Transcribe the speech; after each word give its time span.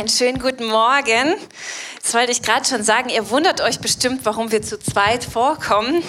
Einen 0.00 0.08
schönen 0.08 0.38
guten 0.38 0.64
Morgen. 0.64 1.36
Jetzt 1.96 2.14
wollte 2.14 2.32
ich 2.32 2.40
gerade 2.40 2.66
schon 2.66 2.82
sagen, 2.82 3.10
ihr 3.10 3.28
wundert 3.28 3.60
euch 3.60 3.80
bestimmt, 3.80 4.24
warum 4.24 4.50
wir 4.50 4.62
zu 4.62 4.78
zweit 4.78 5.22
vorkommen. 5.22 6.02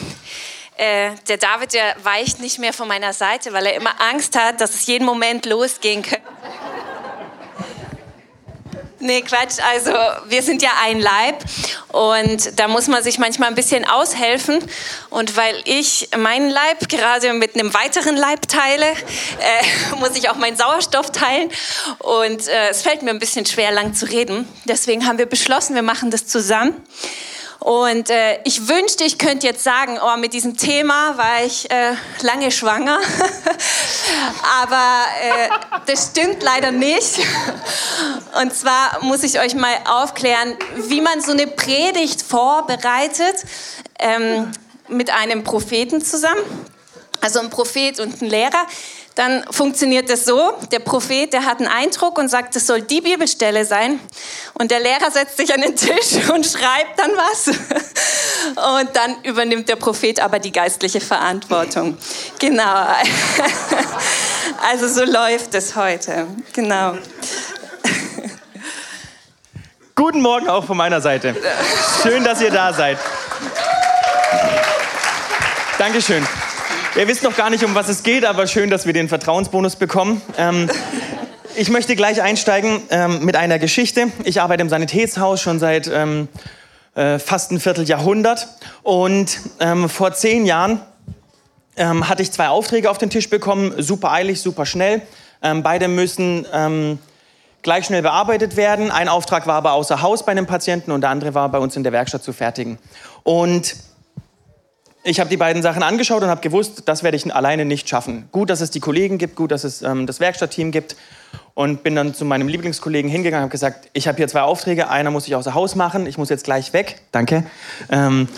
Äh, 0.78 1.12
der 1.28 1.36
David, 1.36 1.74
der 1.74 1.98
weicht 2.01 2.40
nicht 2.40 2.58
mehr 2.58 2.72
von 2.72 2.88
meiner 2.88 3.12
Seite, 3.12 3.51
weil 3.51 3.66
er 3.66 3.75
immer 3.75 4.00
Angst 4.00 4.40
hat, 4.40 4.62
dass 4.62 4.75
es 4.75 4.85
jeden 4.85 5.06
Moment 5.06 5.46
losgehen 5.46 6.04
könnte. 6.04 6.21
Nee, 9.02 9.21
Quatsch. 9.23 9.57
Also 9.73 9.91
wir 10.28 10.44
sind 10.44 10.62
ja 10.62 10.70
ein 10.84 11.00
Leib 11.00 11.44
und 11.88 12.59
da 12.59 12.68
muss 12.68 12.88
man 12.88 13.04
sich 13.04 13.18
manchmal 13.18 13.50
ein 13.50 13.55
bisschen 13.55 13.84
aushelfen. 13.84 14.59
Und 15.09 15.36
weil 15.36 15.55
ich 15.66 16.09
meinen 16.16 16.52
Leib 16.52 16.88
gerade 16.88 17.34
mit 17.34 17.55
einem 17.55 17.73
weiteren 17.73 18.16
Leib 18.16 18.48
teile, 18.48 18.86
äh, 18.86 19.95
muss 20.00 20.16
ich 20.16 20.30
auch 20.30 20.36
meinen 20.36 20.55
Sauerstoff 20.55 21.12
teilen. 21.12 21.50
Und 21.98 22.48
äh, 22.48 22.70
es 22.70 22.84
fällt 22.84 23.02
mir 23.02 23.09
ein 23.09 23.20
bisschen 23.20 23.45
schwer, 23.45 23.72
lang 23.72 23.95
zu 23.95 24.05
reden. 24.05 24.48
Deswegen 24.66 25.08
haben 25.08 25.18
wir 25.18 25.26
beschlossen, 25.26 25.73
wir 25.73 25.81
machen 25.81 26.12
das 26.12 26.27
zusammen. 26.27 26.76
Und 27.62 28.10
äh, 28.10 28.40
ich 28.44 28.68
wünschte, 28.68 29.04
ich 29.04 29.20
könnte 29.20 29.46
jetzt 29.46 29.64
sagen, 29.64 30.00
oh, 30.04 30.18
mit 30.18 30.34
diesem 30.34 30.58
Thema 30.58 31.16
war 31.16 31.46
ich 31.46 31.70
äh, 31.70 31.94
lange 32.24 32.52
schwanger. 32.52 32.98
Aber 34.64 35.04
äh, 35.22 35.50
das 35.86 36.08
stimmt 36.08 36.42
leider 36.42 36.72
nicht. 36.72 37.20
Und 38.42 38.52
zwar 38.52 39.04
muss 39.04 39.22
ich 39.22 39.40
euch 39.40 39.54
mal 39.54 39.76
aufklären, 39.86 40.58
wie 40.76 41.02
man 41.02 41.22
so 41.22 41.34
eine 41.34 41.46
Predigt 41.46 42.24
vorbereitet 42.24 43.36
ähm, 44.00 44.52
mit 44.88 45.12
einem 45.12 45.44
Propheten 45.44 46.04
zusammen. 46.04 46.42
Also 47.22 47.42
ein 47.42 47.52
Prophet 47.52 48.00
und 48.00 48.23
ein 48.23 48.28
Lehrer 48.28 48.66
dann 49.16 49.44
funktioniert 49.52 50.10
das 50.10 50.26
so, 50.26 50.54
der 50.72 50.80
Prophet, 50.80 51.34
der 51.34 51.46
hat 51.46 51.60
einen 51.60 51.68
Eindruck 51.68 52.18
und 52.18 52.30
sagt, 52.30 52.56
das 52.56 52.66
soll 52.66 52.82
die 52.82 53.02
Bibelstelle 53.02 53.66
sein. 53.66 54.00
Und 54.54 54.72
der 54.72 54.80
Lehrer 54.80 55.12
setzt 55.12 55.38
sich 55.38 55.54
an 55.54 55.62
den 55.62 55.76
Tisch 55.76 56.30
und 56.34 56.46
schreibt 56.46 56.98
dann 56.98 57.12
was. 57.12 57.48
Und 57.48 58.95
dann 58.95 59.22
übernimmt 59.23 59.68
der 59.68 59.76
Prophet 59.76 60.20
aber 60.20 60.40
die 60.40 60.52
geistliche 60.52 61.02
Verantwortung. 61.02 61.98
Genau. 62.40 62.88
Also 64.70 64.88
so 64.88 65.03
läuft 65.03 65.56
es 65.56 65.75
heute. 65.75 66.28
Genau. 66.53 66.96
Guten 69.96 70.22
Morgen 70.22 70.50
auch 70.50 70.66
von 70.66 70.78
meiner 70.78 71.02
Seite. 71.02 71.36
Schön, 72.03 72.23
dass 72.23 72.42
ihr 72.42 72.52
da 72.52 72.73
seid. 72.73 72.98
Dankeschön. 75.78 76.28
Ihr 76.97 77.08
wisst 77.08 77.23
noch 77.23 77.38
gar 77.38 77.50
nicht, 77.50 77.64
um 77.64 77.73
was 77.73 77.88
es 77.88 78.03
geht, 78.03 78.25
aber 78.25 78.47
schön, 78.47 78.70
dass 78.70 78.86
wir 78.86 78.92
den 78.92 79.08
Vertrauensbonus 79.08 79.78
bekommen. 79.78 80.22
Ähm, 80.38 80.70
ich 81.56 81.70
möchte 81.70 81.95
gleich 81.95 82.22
einsteigen 82.22 82.81
ähm, 82.89 83.23
mit 83.23 83.38
einer 83.38 83.59
Geschichte. 83.59 84.08
Ich 84.25 84.42
arbeite 84.42 84.61
im 84.61 84.67
Sanitätshaus 84.67 85.39
schon 85.39 85.58
seit 85.58 85.88
ähm, 85.88 86.28
äh, 86.95 87.17
fast 87.17 87.52
ein 87.52 87.62
Vierteljahrhundert. 87.62 88.50
Und 88.84 89.39
ähm, 89.62 89.88
vor 89.88 90.14
zehn 90.14 90.45
Jahren 90.45 90.81
ähm, 91.78 92.09
hatte 92.09 92.23
ich 92.23 92.31
zwei 92.34 92.50
Aufträge 92.50 92.92
auf 92.92 92.97
den 92.97 93.09
Tisch 93.09 93.30
bekommen, 93.30 93.73
super 93.78 94.12
eilig, 94.12 94.42
super 94.42 94.66
schnell. 94.66 95.02
Ähm, 95.42 95.64
beide 95.64 95.88
müssen 95.88 96.45
gleich 97.62 97.86
schnell 97.86 98.02
bearbeitet 98.02 98.58
werden. 98.58 98.92
Ein 98.92 99.08
Auftrag 99.08 99.47
war 99.47 99.56
aber 99.56 99.73
außer 99.73 100.02
Haus 100.02 100.25
bei 100.25 100.34
einem 100.34 100.45
Patienten 100.45 100.92
und 100.92 101.02
der 101.02 101.12
andere 101.12 101.36
war 101.36 101.47
bei 101.50 101.59
uns 101.59 101.78
in 101.78 101.84
der 101.84 101.94
Werkstatt 101.94 102.23
zu 102.23 102.34
fertigen. 102.34 102.80
Und 103.23 103.75
ich 105.03 105.19
habe 105.19 105.30
die 105.30 105.38
beiden 105.38 105.63
Sachen 105.63 105.81
angeschaut 105.81 106.21
und 106.21 106.30
habe 106.30 106.41
gewusst, 106.41 106.83
das 106.85 107.02
werde 107.02 107.17
ich 107.17 107.33
alleine 107.33 107.66
nicht 107.66 107.89
schaffen. 107.89 108.30
Gut, 108.31 108.49
dass 108.49 108.61
es 108.61 108.69
die 108.69 108.80
Kollegen 108.80 109.17
gibt, 109.17 109.35
gut, 109.35 109.52
dass 109.52 109.63
es 109.63 109.81
ähm, 109.81 110.05
das 110.05 110.19
Werkstattteam 110.19 110.71
gibt. 110.71 110.95
Und 111.53 111.83
bin 111.83 111.95
dann 111.95 112.13
zu 112.13 112.23
meinem 112.23 112.47
Lieblingskollegen 112.47 113.11
hingegangen 113.11 113.44
und 113.44 113.49
habe 113.49 113.52
gesagt, 113.52 113.89
ich 113.94 114.07
habe 114.07 114.17
hier 114.17 114.27
zwei 114.27 114.41
Aufträge, 114.41 114.89
einer 114.89 115.11
muss 115.11 115.27
ich 115.27 115.35
außer 115.35 115.53
Haus 115.53 115.75
machen, 115.75 116.05
ich 116.05 116.17
muss 116.17 116.29
jetzt 116.29 116.45
gleich 116.45 116.72
weg. 116.72 117.02
Danke. 117.11 117.45
Ähm, 117.89 118.29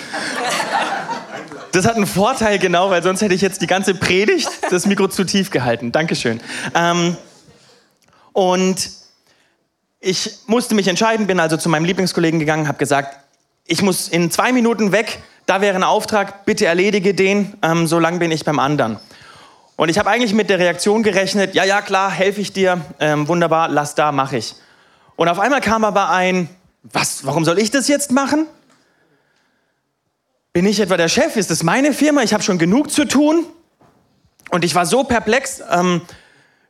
das 1.71 1.85
hat 1.85 1.95
einen 1.95 2.07
Vorteil, 2.07 2.57
genau, 2.59 2.89
weil 2.89 3.03
sonst 3.03 3.21
hätte 3.21 3.35
ich 3.35 3.41
jetzt 3.41 3.61
die 3.61 3.67
ganze 3.67 3.93
Predigt 3.93 4.49
das 4.71 4.85
Mikro 4.85 5.07
zu 5.07 5.25
tief 5.25 5.51
gehalten. 5.51 5.91
Dankeschön. 5.91 6.41
Ähm, 6.73 7.15
und 8.31 8.89
ich 9.99 10.31
musste 10.47 10.75
mich 10.75 10.87
entscheiden, 10.87 11.27
bin 11.27 11.39
also 11.39 11.55
zu 11.57 11.69
meinem 11.69 11.85
Lieblingskollegen 11.85 12.39
gegangen, 12.39 12.67
habe 12.67 12.77
gesagt, 12.77 13.17
ich 13.65 13.81
muss 13.81 14.07
in 14.07 14.31
zwei 14.31 14.51
Minuten 14.51 14.91
weg, 14.91 15.21
da 15.45 15.61
wäre 15.61 15.75
ein 15.75 15.83
Auftrag, 15.83 16.45
bitte 16.45 16.65
erledige 16.65 17.13
den, 17.13 17.57
ähm, 17.61 17.87
so 17.87 17.99
lange 17.99 18.19
bin 18.19 18.31
ich 18.31 18.45
beim 18.45 18.59
anderen. 18.59 18.97
Und 19.75 19.89
ich 19.89 19.97
habe 19.97 20.09
eigentlich 20.09 20.33
mit 20.33 20.49
der 20.49 20.59
Reaktion 20.59 21.03
gerechnet, 21.03 21.55
ja, 21.55 21.63
ja, 21.63 21.81
klar, 21.81 22.11
helfe 22.11 22.41
ich 22.41 22.53
dir, 22.53 22.81
ähm, 22.99 23.27
wunderbar, 23.27 23.69
lass 23.69 23.95
da, 23.95 24.11
mache 24.11 24.37
ich. 24.37 24.55
Und 25.15 25.27
auf 25.27 25.39
einmal 25.39 25.61
kam 25.61 25.83
aber 25.83 26.09
ein, 26.09 26.47
was, 26.83 27.25
warum 27.25 27.45
soll 27.45 27.59
ich 27.59 27.71
das 27.71 27.87
jetzt 27.87 28.11
machen? 28.11 28.45
Bin 30.51 30.65
ich 30.65 30.79
etwa 30.79 30.97
der 30.97 31.07
Chef? 31.07 31.35
Ist 31.35 31.49
das 31.49 31.63
meine 31.63 31.93
Firma? 31.93 32.21
Ich 32.21 32.33
habe 32.33 32.43
schon 32.43 32.59
genug 32.59 32.91
zu 32.91 33.05
tun. 33.05 33.45
Und 34.51 34.63
ich 34.63 34.75
war 34.75 34.85
so 34.85 35.03
perplex. 35.03 35.63
Ähm, 35.71 36.01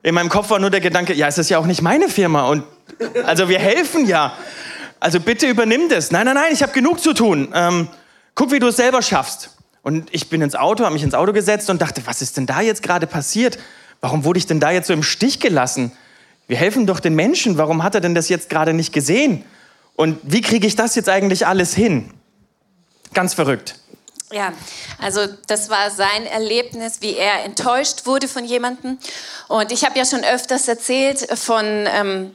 in 0.03 0.15
meinem 0.15 0.29
Kopf 0.29 0.49
war 0.49 0.59
nur 0.59 0.69
der 0.69 0.79
Gedanke, 0.79 1.13
ja, 1.13 1.27
es 1.27 1.37
ist 1.37 1.49
ja 1.49 1.57
auch 1.57 1.65
nicht 1.65 1.81
meine 1.81 2.07
Firma. 2.07 2.47
Und 2.47 2.63
also 3.25 3.49
wir 3.49 3.59
helfen 3.59 4.05
ja. 4.05 4.37
Also 4.99 5.19
bitte 5.19 5.47
übernimm 5.47 5.89
das. 5.89 6.11
Nein, 6.11 6.25
nein, 6.25 6.35
nein, 6.35 6.53
ich 6.53 6.63
habe 6.63 6.71
genug 6.71 7.01
zu 7.01 7.13
tun. 7.13 7.51
Ähm, 7.53 7.89
guck, 8.35 8.51
wie 8.51 8.59
du 8.59 8.67
es 8.67 8.77
selber 8.77 9.01
schaffst. 9.01 9.51
Und 9.81 10.13
ich 10.13 10.29
bin 10.29 10.41
ins 10.41 10.55
Auto, 10.55 10.83
habe 10.83 10.93
mich 10.93 11.03
ins 11.03 11.13
Auto 11.13 11.33
gesetzt 11.33 11.69
und 11.69 11.81
dachte, 11.81 12.01
was 12.05 12.21
ist 12.21 12.37
denn 12.37 12.45
da 12.45 12.61
jetzt 12.61 12.83
gerade 12.83 13.05
passiert? 13.05 13.59
Warum 13.99 14.23
wurde 14.23 14.37
ich 14.37 14.47
denn 14.47 14.59
da 14.59 14.71
jetzt 14.71 14.87
so 14.87 14.93
im 14.93 15.03
Stich 15.03 15.39
gelassen? 15.39 15.91
Wir 16.47 16.57
helfen 16.57 16.87
doch 16.87 16.99
den 16.99 17.15
Menschen. 17.15 17.57
Warum 17.57 17.83
hat 17.83 17.95
er 17.95 18.01
denn 18.01 18.15
das 18.15 18.29
jetzt 18.29 18.49
gerade 18.49 18.73
nicht 18.73 18.93
gesehen? 18.93 19.43
Und 19.95 20.19
wie 20.23 20.41
kriege 20.41 20.67
ich 20.67 20.75
das 20.75 20.95
jetzt 20.95 21.09
eigentlich 21.09 21.45
alles 21.47 21.73
hin? 21.73 22.11
Ganz 23.13 23.33
verrückt. 23.33 23.75
Ja, 24.31 24.51
also 24.99 25.27
das 25.47 25.69
war 25.69 25.91
sein 25.91 26.25
Erlebnis, 26.25 27.01
wie 27.01 27.15
er 27.15 27.43
enttäuscht 27.45 28.07
wurde 28.07 28.27
von 28.27 28.45
jemandem. 28.45 28.97
Und 29.47 29.71
ich 29.71 29.85
habe 29.85 29.97
ja 29.97 30.05
schon 30.05 30.23
öfters 30.23 30.67
erzählt 30.67 31.27
von 31.37 31.65
ähm, 31.65 32.31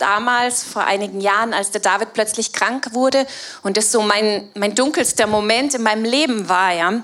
damals, 0.00 0.62
vor 0.62 0.84
einigen 0.84 1.20
Jahren, 1.20 1.54
als 1.54 1.70
der 1.70 1.80
David 1.80 2.12
plötzlich 2.12 2.52
krank 2.52 2.94
wurde 2.94 3.26
und 3.62 3.76
das 3.76 3.92
so 3.92 4.02
mein, 4.02 4.48
mein 4.54 4.74
dunkelster 4.74 5.26
Moment 5.26 5.74
in 5.74 5.82
meinem 5.82 6.04
Leben 6.04 6.48
war, 6.48 6.72
ja. 6.72 7.02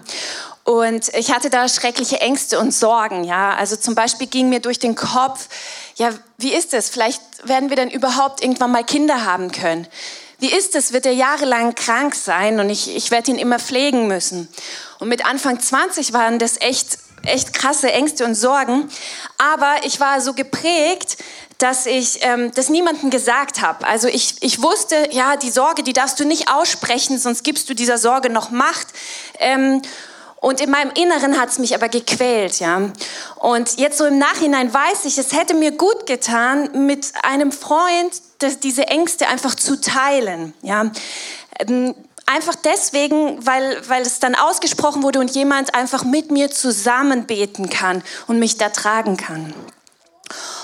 Und 0.65 1.15
ich 1.15 1.33
hatte 1.33 1.49
da 1.49 1.69
schreckliche 1.69 2.21
Ängste 2.21 2.59
und 2.59 2.75
Sorgen, 2.75 3.23
ja. 3.23 3.55
Also 3.55 3.77
zum 3.77 3.95
Beispiel 3.95 4.27
ging 4.27 4.49
mir 4.49 4.59
durch 4.59 4.81
den 4.81 4.97
Kopf, 4.97 5.49
ja, 5.95 6.11
wie 6.39 6.53
ist 6.53 6.75
es? 6.75 6.91
Vielleicht 6.91 7.23
werden 7.45 7.71
wir 7.71 7.77
dann 7.77 7.89
überhaupt 7.89 8.43
irgendwann 8.43 8.73
mal 8.73 8.83
Kinder 8.83 9.25
haben 9.25 9.53
können. 9.53 9.87
Wie 10.39 10.53
ist 10.53 10.75
es? 10.75 10.93
Wird 10.93 11.07
er 11.07 11.13
jahrelang 11.13 11.75
krank 11.75 12.15
sein 12.15 12.61
und 12.61 12.69
ich, 12.69 12.95
ich 12.95 13.11
werde 13.11 13.31
ihn 13.31 13.39
immer 13.39 13.59
pflegen 13.59 14.07
müssen? 14.07 14.49
Und 14.99 15.09
mit 15.09 15.25
Anfang 15.25 15.61
20 15.61 16.13
waren 16.13 16.39
das 16.39 16.61
echt, 16.61 16.99
echt 17.25 17.53
krasse 17.53 17.93
Ängste 17.93 18.25
und 18.25 18.35
Sorgen. 18.35 18.91
Aber 19.39 19.77
ich 19.85 20.01
war 20.01 20.21
so 20.21 20.35
geprägt, 20.35 21.17
dass 21.59 21.87
ich 21.87 22.19
ähm, 22.23 22.53
das 22.55 22.69
niemandem 22.69 23.11
gesagt 23.11 23.63
habe. 23.63 23.87
Also 23.87 24.09
ich, 24.09 24.37
ich 24.41 24.63
wusste, 24.63 25.09
ja, 25.11 25.37
die 25.37 25.51
Sorge, 25.51 25.83
die 25.83 25.93
darfst 25.93 26.21
du 26.21 26.25
nicht 26.25 26.51
aussprechen, 26.53 27.19
sonst 27.19 27.45
gibst 27.45 27.71
du 27.71 27.75
dieser 27.75 27.99
Sorge 27.99 28.31
noch 28.31 28.51
Macht. 28.51 28.89
Ähm, 29.39 29.81
und 30.41 30.61
in 30.61 30.71
meinem 30.71 30.93
Inneren 30.93 31.41
hat 31.41 31.49
es 31.49 31.59
mich 31.59 31.75
aber 31.75 31.89
gequält, 31.89 32.61
ja. 32.61 32.91
Und 33.37 33.79
jetzt 33.79 33.99
so 33.99 34.05
im 34.05 34.19
Nachhinein 34.19 34.73
weiß 34.73 35.07
ich, 35.07 35.17
es 35.17 35.33
hätte 35.33 35.55
mir 35.55 35.73
gut 35.73 36.07
getan, 36.07 36.87
mit 36.87 37.13
einem 37.23 37.53
Freund 37.53 38.13
das, 38.39 38.61
diese 38.61 38.87
Ängste 38.87 39.29
einfach 39.29 39.55
zu 39.55 39.81
teilen, 39.81 40.53
ja. 40.63 40.91
Ähm, 41.59 41.95
einfach 42.27 42.55
deswegen, 42.55 43.45
weil, 43.47 43.83
weil 43.89 44.03
es 44.03 44.21
dann 44.21 44.35
ausgesprochen 44.35 45.03
wurde 45.03 45.21
und 45.21 45.31
jemand 45.31 45.75
einfach 45.75 46.05
mit 46.05 46.31
mir 46.31 46.51
zusammen 46.51 47.27
beten 47.27 47.71
kann 47.71 48.03
und 48.27 48.39
mich 48.39 48.59
da 48.59 48.69
tragen 48.69 49.17
kann. 49.17 49.55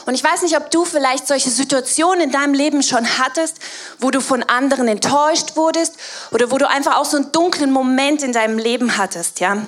Und 0.06 0.14
ich 0.14 0.24
weiß 0.24 0.42
nicht, 0.42 0.56
ob 0.56 0.70
du 0.70 0.84
vielleicht 0.84 1.26
solche 1.28 1.50
Situationen 1.50 2.22
in 2.22 2.30
deinem 2.32 2.54
Leben 2.54 2.82
schon 2.82 3.06
hattest, 3.18 3.58
wo 4.00 4.10
du 4.10 4.20
von 4.20 4.42
anderen 4.42 4.88
enttäuscht 4.88 5.56
wurdest 5.56 5.94
oder 6.32 6.50
wo 6.50 6.58
du 6.58 6.68
einfach 6.68 6.96
auch 6.96 7.04
so 7.04 7.16
einen 7.16 7.32
dunklen 7.32 7.70
Moment 7.70 8.22
in 8.22 8.32
deinem 8.32 8.58
Leben 8.58 8.96
hattest, 8.96 9.40
ja. 9.40 9.58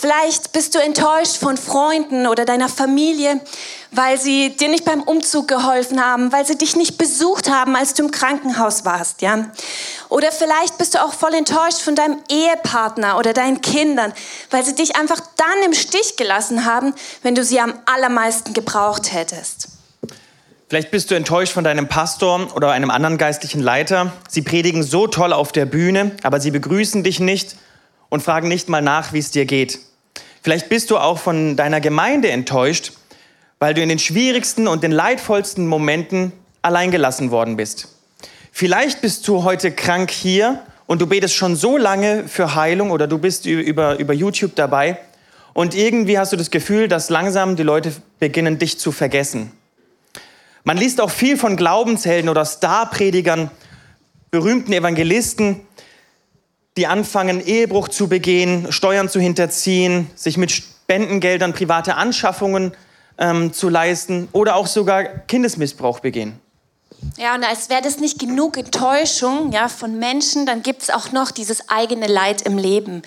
Vielleicht 0.00 0.52
bist 0.52 0.76
du 0.76 0.78
enttäuscht 0.78 1.38
von 1.38 1.56
Freunden 1.56 2.28
oder 2.28 2.44
deiner 2.44 2.68
Familie, 2.68 3.40
weil 3.90 4.16
sie 4.16 4.50
dir 4.56 4.68
nicht 4.68 4.84
beim 4.84 5.02
Umzug 5.02 5.48
geholfen 5.48 6.00
haben, 6.00 6.30
weil 6.30 6.46
sie 6.46 6.56
dich 6.56 6.76
nicht 6.76 6.98
besucht 6.98 7.50
haben, 7.50 7.74
als 7.74 7.94
du 7.94 8.04
im 8.04 8.12
Krankenhaus 8.12 8.84
warst, 8.84 9.22
ja. 9.22 9.50
Oder 10.08 10.30
vielleicht 10.30 10.78
bist 10.78 10.94
du 10.94 11.02
auch 11.02 11.12
voll 11.12 11.34
enttäuscht 11.34 11.80
von 11.80 11.96
deinem 11.96 12.18
Ehepartner 12.30 13.18
oder 13.18 13.32
deinen 13.32 13.60
Kindern, 13.60 14.12
weil 14.52 14.64
sie 14.64 14.76
dich 14.76 14.94
einfach 14.94 15.20
dann 15.36 15.64
im 15.66 15.74
Stich 15.74 16.14
gelassen 16.14 16.64
haben, 16.64 16.94
wenn 17.24 17.34
du 17.34 17.42
sie 17.42 17.58
am 17.58 17.74
allermeisten 17.86 18.54
gebraucht 18.54 19.12
hättest. 19.12 19.66
Vielleicht 20.68 20.92
bist 20.92 21.10
du 21.10 21.16
enttäuscht 21.16 21.52
von 21.52 21.64
deinem 21.64 21.88
Pastor 21.88 22.54
oder 22.54 22.70
einem 22.70 22.90
anderen 22.90 23.18
geistlichen 23.18 23.60
Leiter. 23.60 24.12
Sie 24.28 24.42
predigen 24.42 24.84
so 24.84 25.08
toll 25.08 25.32
auf 25.32 25.50
der 25.50 25.66
Bühne, 25.66 26.12
aber 26.22 26.38
sie 26.38 26.52
begrüßen 26.52 27.02
dich 27.02 27.18
nicht 27.18 27.56
und 28.10 28.22
fragen 28.22 28.46
nicht 28.46 28.68
mal 28.68 28.80
nach, 28.80 29.12
wie 29.12 29.18
es 29.18 29.32
dir 29.32 29.44
geht. 29.44 29.87
Vielleicht 30.48 30.70
bist 30.70 30.90
du 30.90 30.96
auch 30.96 31.18
von 31.18 31.56
deiner 31.56 31.78
Gemeinde 31.78 32.30
enttäuscht, 32.30 32.92
weil 33.58 33.74
du 33.74 33.82
in 33.82 33.90
den 33.90 33.98
schwierigsten 33.98 34.66
und 34.66 34.82
den 34.82 34.92
leidvollsten 34.92 35.66
Momenten 35.66 36.32
alleingelassen 36.62 37.30
worden 37.30 37.58
bist. 37.58 37.88
Vielleicht 38.50 39.02
bist 39.02 39.28
du 39.28 39.44
heute 39.44 39.70
krank 39.72 40.10
hier 40.10 40.62
und 40.86 41.02
du 41.02 41.06
betest 41.06 41.34
schon 41.34 41.54
so 41.54 41.76
lange 41.76 42.26
für 42.28 42.54
Heilung 42.54 42.92
oder 42.92 43.06
du 43.06 43.18
bist 43.18 43.44
über, 43.44 43.98
über 43.98 44.14
YouTube 44.14 44.54
dabei 44.54 44.98
und 45.52 45.74
irgendwie 45.74 46.18
hast 46.18 46.32
du 46.32 46.38
das 46.38 46.50
Gefühl, 46.50 46.88
dass 46.88 47.10
langsam 47.10 47.54
die 47.54 47.62
Leute 47.62 47.92
beginnen, 48.18 48.58
dich 48.58 48.78
zu 48.78 48.90
vergessen. 48.90 49.52
Man 50.64 50.78
liest 50.78 51.02
auch 51.02 51.10
viel 51.10 51.36
von 51.36 51.58
Glaubenshelden 51.58 52.30
oder 52.30 52.46
Starpredigern, 52.46 53.50
berühmten 54.30 54.72
Evangelisten, 54.72 55.60
die 56.78 56.86
anfangen, 56.86 57.44
Ehebruch 57.44 57.88
zu 57.88 58.08
begehen, 58.08 58.72
Steuern 58.72 59.08
zu 59.08 59.20
hinterziehen, 59.20 60.10
sich 60.14 60.36
mit 60.36 60.52
Spendengeldern 60.52 61.52
private 61.52 61.96
Anschaffungen 61.96 62.72
ähm, 63.18 63.52
zu 63.52 63.68
leisten 63.68 64.28
oder 64.32 64.54
auch 64.54 64.68
sogar 64.68 65.04
Kindesmissbrauch 65.04 66.00
begehen. 66.00 66.40
Ja, 67.16 67.34
und 67.34 67.44
als 67.44 67.68
wäre 67.68 67.82
das 67.82 67.98
nicht 67.98 68.18
genug 68.18 68.56
Enttäuschung 68.56 69.52
ja, 69.52 69.68
von 69.68 69.98
Menschen, 69.98 70.46
dann 70.46 70.62
gibt 70.62 70.82
es 70.82 70.90
auch 70.90 71.12
noch 71.12 71.30
dieses 71.30 71.68
eigene 71.68 72.06
Leid 72.06 72.42
im 72.42 72.58
Leben. 72.58 73.02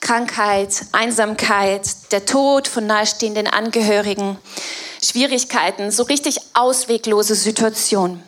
Krankheit, 0.00 0.86
Einsamkeit, 0.92 2.12
der 2.12 2.24
Tod 2.24 2.68
von 2.68 2.86
nahestehenden 2.86 3.48
Angehörigen. 3.48 4.38
Schwierigkeiten, 5.02 5.90
so 5.90 6.02
richtig 6.04 6.38
ausweglose 6.54 7.34
Situationen. 7.34 8.22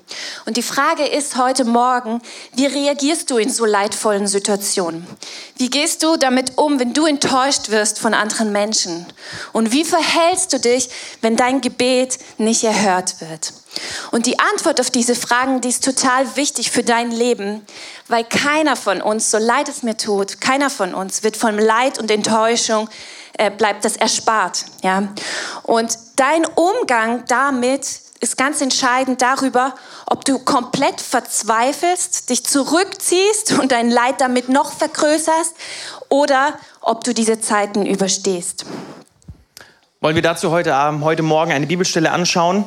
Und 0.46 0.56
die 0.56 0.62
Frage 0.62 1.06
ist 1.06 1.37
heute 1.37 1.64
Morgen, 1.64 2.20
wie 2.55 2.67
reagierst 2.67 3.31
du 3.31 3.38
in 3.38 3.50
so 3.50 3.64
leidvollen 3.64 4.26
Situationen? 4.26 5.06
Wie 5.56 5.70
gehst 5.70 6.02
du 6.02 6.17
damit 6.17 6.56
um, 6.56 6.78
wenn 6.78 6.93
du 6.93 7.06
enttäuscht 7.06 7.70
wirst 7.70 7.99
von 7.99 8.14
anderen 8.14 8.52
Menschen? 8.52 9.06
Und 9.52 9.72
wie 9.72 9.84
verhältst 9.84 10.52
du 10.52 10.61
dich, 10.61 10.90
wenn 11.20 11.37
dein 11.37 11.61
Gebet 11.61 12.19
nicht 12.38 12.64
erhört 12.64 13.20
wird? 13.20 13.52
Und 14.11 14.26
die 14.26 14.38
Antwort 14.38 14.81
auf 14.81 14.90
diese 14.90 15.14
Fragen, 15.14 15.61
die 15.61 15.69
ist 15.69 15.84
total 15.84 16.37
wichtig 16.37 16.70
für 16.70 16.82
dein 16.82 17.11
Leben, 17.11 17.64
weil 18.08 18.25
keiner 18.25 18.75
von 18.75 19.00
uns, 19.00 19.31
so 19.31 19.38
leid 19.38 19.69
es 19.69 19.82
mir 19.82 19.96
tut, 19.96 20.40
keiner 20.40 20.70
von 20.70 20.94
uns 20.94 21.22
wird 21.22 21.37
von 21.37 21.56
Leid 21.56 21.99
und 21.99 22.11
Enttäuschung 22.11 22.88
äh, 23.38 23.50
bleibt 23.50 23.85
das 23.85 23.97
erspart. 23.97 24.65
Ja? 24.82 25.09
Und 25.62 25.97
dein 26.17 26.44
Umgang 26.47 27.25
damit 27.27 27.87
ist 28.21 28.37
ganz 28.37 28.61
entscheidend 28.61 29.23
darüber, 29.23 29.75
ob 30.06 30.25
du 30.25 30.38
komplett 30.38 31.00
verzweifelst, 31.00 32.29
dich 32.29 32.44
zurückziehst 32.44 33.59
und 33.59 33.73
dein 33.73 33.91
Leid 33.91 34.21
damit 34.21 34.49
noch 34.49 34.73
vergrößerst 34.73 35.55
oder 36.11 36.59
ob 36.82 37.03
du 37.05 37.15
diese 37.15 37.41
Zeiten 37.41 37.87
überstehst. 37.87 38.67
Wollen 40.03 40.15
wir 40.15 40.23
dazu 40.23 40.50
heute 40.50 40.75
Abend, 40.75 41.05
heute 41.05 41.23
Morgen 41.23 41.53
eine 41.53 41.67
Bibelstelle 41.67 42.11
anschauen? 42.11 42.65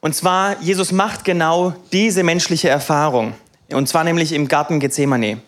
Und 0.00 0.14
zwar, 0.14 0.60
Jesus 0.60 0.92
macht 0.92 1.24
genau 1.24 1.72
diese 1.92 2.22
menschliche 2.22 2.68
Erfahrung. 2.68 3.34
Und 3.70 3.88
zwar 3.88 4.04
nämlich 4.04 4.32
im 4.32 4.48
Garten 4.48 4.78
Gethsemane. 4.78 5.40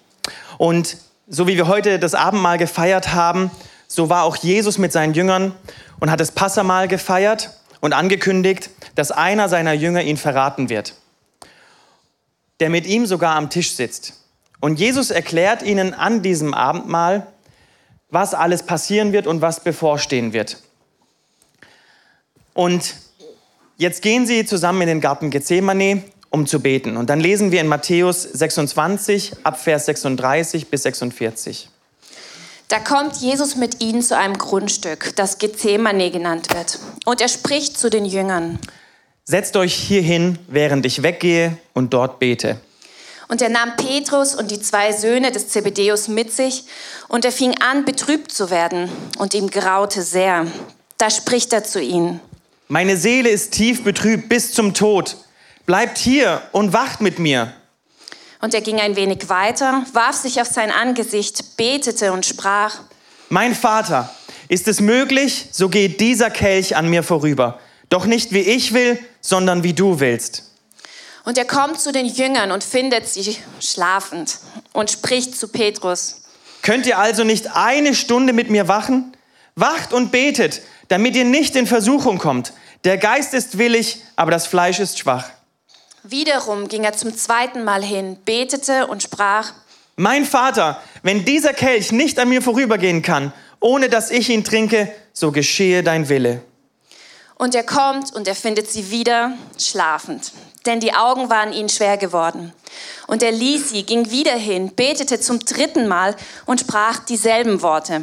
Und 0.56 0.96
so 1.28 1.46
wie 1.46 1.56
wir 1.56 1.66
heute 1.66 1.98
das 1.98 2.14
Abendmahl 2.14 2.58
gefeiert 2.58 3.12
haben, 3.14 3.50
so 3.88 4.08
war 4.08 4.24
auch 4.24 4.36
Jesus 4.36 4.78
mit 4.78 4.92
seinen 4.92 5.14
Jüngern 5.14 5.54
und 6.00 6.10
hat 6.10 6.20
das 6.20 6.32
Passamal 6.32 6.88
gefeiert 6.88 7.50
und 7.80 7.92
angekündigt, 7.92 8.70
dass 8.94 9.10
einer 9.10 9.48
seiner 9.48 9.72
Jünger 9.72 10.02
ihn 10.02 10.16
verraten 10.16 10.68
wird, 10.68 10.94
der 12.60 12.70
mit 12.70 12.86
ihm 12.86 13.06
sogar 13.06 13.36
am 13.36 13.50
Tisch 13.50 13.72
sitzt. 13.72 14.14
Und 14.60 14.78
Jesus 14.78 15.10
erklärt 15.10 15.62
ihnen 15.62 15.94
an 15.94 16.22
diesem 16.22 16.54
Abendmahl, 16.54 17.26
was 18.08 18.34
alles 18.34 18.62
passieren 18.62 19.12
wird 19.12 19.26
und 19.26 19.40
was 19.40 19.60
bevorstehen 19.60 20.32
wird. 20.32 20.58
Und 22.54 22.94
jetzt 23.76 24.00
gehen 24.00 24.26
sie 24.26 24.46
zusammen 24.46 24.82
in 24.82 24.88
den 24.88 25.00
Garten 25.00 25.30
Gethsemane 25.30 26.04
um 26.30 26.46
zu 26.46 26.60
beten. 26.60 26.96
Und 26.96 27.10
dann 27.10 27.20
lesen 27.20 27.50
wir 27.50 27.60
in 27.60 27.66
Matthäus 27.66 28.22
26 28.22 29.32
ab 29.42 29.60
Vers 29.60 29.86
36 29.86 30.68
bis 30.68 30.82
46. 30.82 31.68
Da 32.68 32.80
kommt 32.80 33.16
Jesus 33.16 33.54
mit 33.54 33.80
ihnen 33.80 34.02
zu 34.02 34.16
einem 34.16 34.36
Grundstück, 34.36 35.14
das 35.14 35.38
Gethsemane 35.38 36.10
genannt 36.10 36.52
wird. 36.52 36.80
Und 37.04 37.20
er 37.20 37.28
spricht 37.28 37.78
zu 37.78 37.90
den 37.90 38.04
Jüngern. 38.04 38.58
Setzt 39.24 39.56
euch 39.56 39.74
hier 39.74 40.02
hin, 40.02 40.38
während 40.48 40.84
ich 40.84 41.02
weggehe 41.02 41.56
und 41.74 41.94
dort 41.94 42.18
bete. 42.18 42.60
Und 43.28 43.42
er 43.42 43.48
nahm 43.48 43.76
Petrus 43.76 44.34
und 44.34 44.50
die 44.50 44.60
zwei 44.60 44.92
Söhne 44.92 45.32
des 45.32 45.48
Zebedeus 45.48 46.08
mit 46.08 46.32
sich 46.32 46.64
und 47.08 47.24
er 47.24 47.32
fing 47.32 47.54
an, 47.60 47.84
betrübt 47.84 48.30
zu 48.30 48.50
werden 48.50 48.88
und 49.18 49.34
ihm 49.34 49.50
graute 49.50 50.02
sehr. 50.02 50.46
Da 50.98 51.10
spricht 51.10 51.52
er 51.52 51.64
zu 51.64 51.80
ihnen. 51.80 52.20
Meine 52.68 52.96
Seele 52.96 53.28
ist 53.28 53.52
tief 53.52 53.84
betrübt 53.84 54.28
bis 54.28 54.52
zum 54.52 54.74
Tod 54.74 55.16
bleibt 55.66 55.98
hier 55.98 56.40
und 56.52 56.72
wacht 56.72 57.00
mit 57.00 57.18
mir. 57.18 57.52
Und 58.40 58.54
er 58.54 58.60
ging 58.60 58.80
ein 58.80 58.96
wenig 58.96 59.28
weiter, 59.28 59.84
warf 59.92 60.16
sich 60.16 60.40
auf 60.40 60.46
sein 60.46 60.70
Angesicht, 60.70 61.56
betete 61.56 62.12
und 62.12 62.24
sprach, 62.24 62.80
Mein 63.28 63.54
Vater, 63.54 64.14
ist 64.48 64.68
es 64.68 64.80
möglich, 64.80 65.48
so 65.50 65.68
geht 65.68 66.00
dieser 66.00 66.30
Kelch 66.30 66.76
an 66.76 66.88
mir 66.88 67.02
vorüber. 67.02 67.58
Doch 67.88 68.06
nicht 68.06 68.32
wie 68.32 68.40
ich 68.40 68.72
will, 68.72 68.98
sondern 69.20 69.64
wie 69.64 69.72
du 69.72 70.00
willst. 70.00 70.44
Und 71.24 71.38
er 71.38 71.44
kommt 71.44 71.80
zu 71.80 71.90
den 71.90 72.06
Jüngern 72.06 72.52
und 72.52 72.62
findet 72.62 73.08
sie 73.08 73.36
schlafend 73.60 74.38
und 74.72 74.92
spricht 74.92 75.36
zu 75.36 75.48
Petrus. 75.48 76.22
Könnt 76.62 76.86
ihr 76.86 76.98
also 76.98 77.24
nicht 77.24 77.56
eine 77.56 77.94
Stunde 77.94 78.32
mit 78.32 78.50
mir 78.50 78.68
wachen? 78.68 79.12
Wacht 79.56 79.92
und 79.92 80.12
betet, 80.12 80.62
damit 80.88 81.16
ihr 81.16 81.24
nicht 81.24 81.56
in 81.56 81.66
Versuchung 81.66 82.18
kommt. 82.18 82.52
Der 82.84 82.98
Geist 82.98 83.34
ist 83.34 83.58
willig, 83.58 84.02
aber 84.14 84.30
das 84.30 84.46
Fleisch 84.46 84.78
ist 84.78 84.98
schwach. 84.98 85.30
Wiederum 86.08 86.68
ging 86.68 86.84
er 86.84 86.92
zum 86.92 87.16
zweiten 87.16 87.64
Mal 87.64 87.82
hin, 87.82 88.16
betete 88.24 88.86
und 88.86 89.02
sprach, 89.02 89.52
Mein 89.96 90.24
Vater, 90.24 90.80
wenn 91.02 91.24
dieser 91.24 91.52
Kelch 91.52 91.90
nicht 91.90 92.20
an 92.20 92.28
mir 92.28 92.42
vorübergehen 92.42 93.02
kann, 93.02 93.32
ohne 93.58 93.88
dass 93.88 94.12
ich 94.12 94.28
ihn 94.28 94.44
trinke, 94.44 94.92
so 95.12 95.32
geschehe 95.32 95.82
dein 95.82 96.08
Wille. 96.08 96.42
Und 97.34 97.56
er 97.56 97.64
kommt 97.64 98.14
und 98.14 98.28
er 98.28 98.36
findet 98.36 98.70
sie 98.70 98.92
wieder 98.92 99.32
schlafend, 99.58 100.30
denn 100.64 100.78
die 100.78 100.94
Augen 100.94 101.28
waren 101.28 101.52
ihnen 101.52 101.68
schwer 101.68 101.96
geworden. 101.96 102.52
Und 103.08 103.24
er 103.24 103.32
ließ 103.32 103.70
sie, 103.70 103.82
ging 103.82 104.08
wieder 104.12 104.36
hin, 104.36 104.76
betete 104.76 105.18
zum 105.18 105.40
dritten 105.40 105.88
Mal 105.88 106.14
und 106.44 106.60
sprach 106.60 107.00
dieselben 107.00 107.62
Worte. 107.62 108.02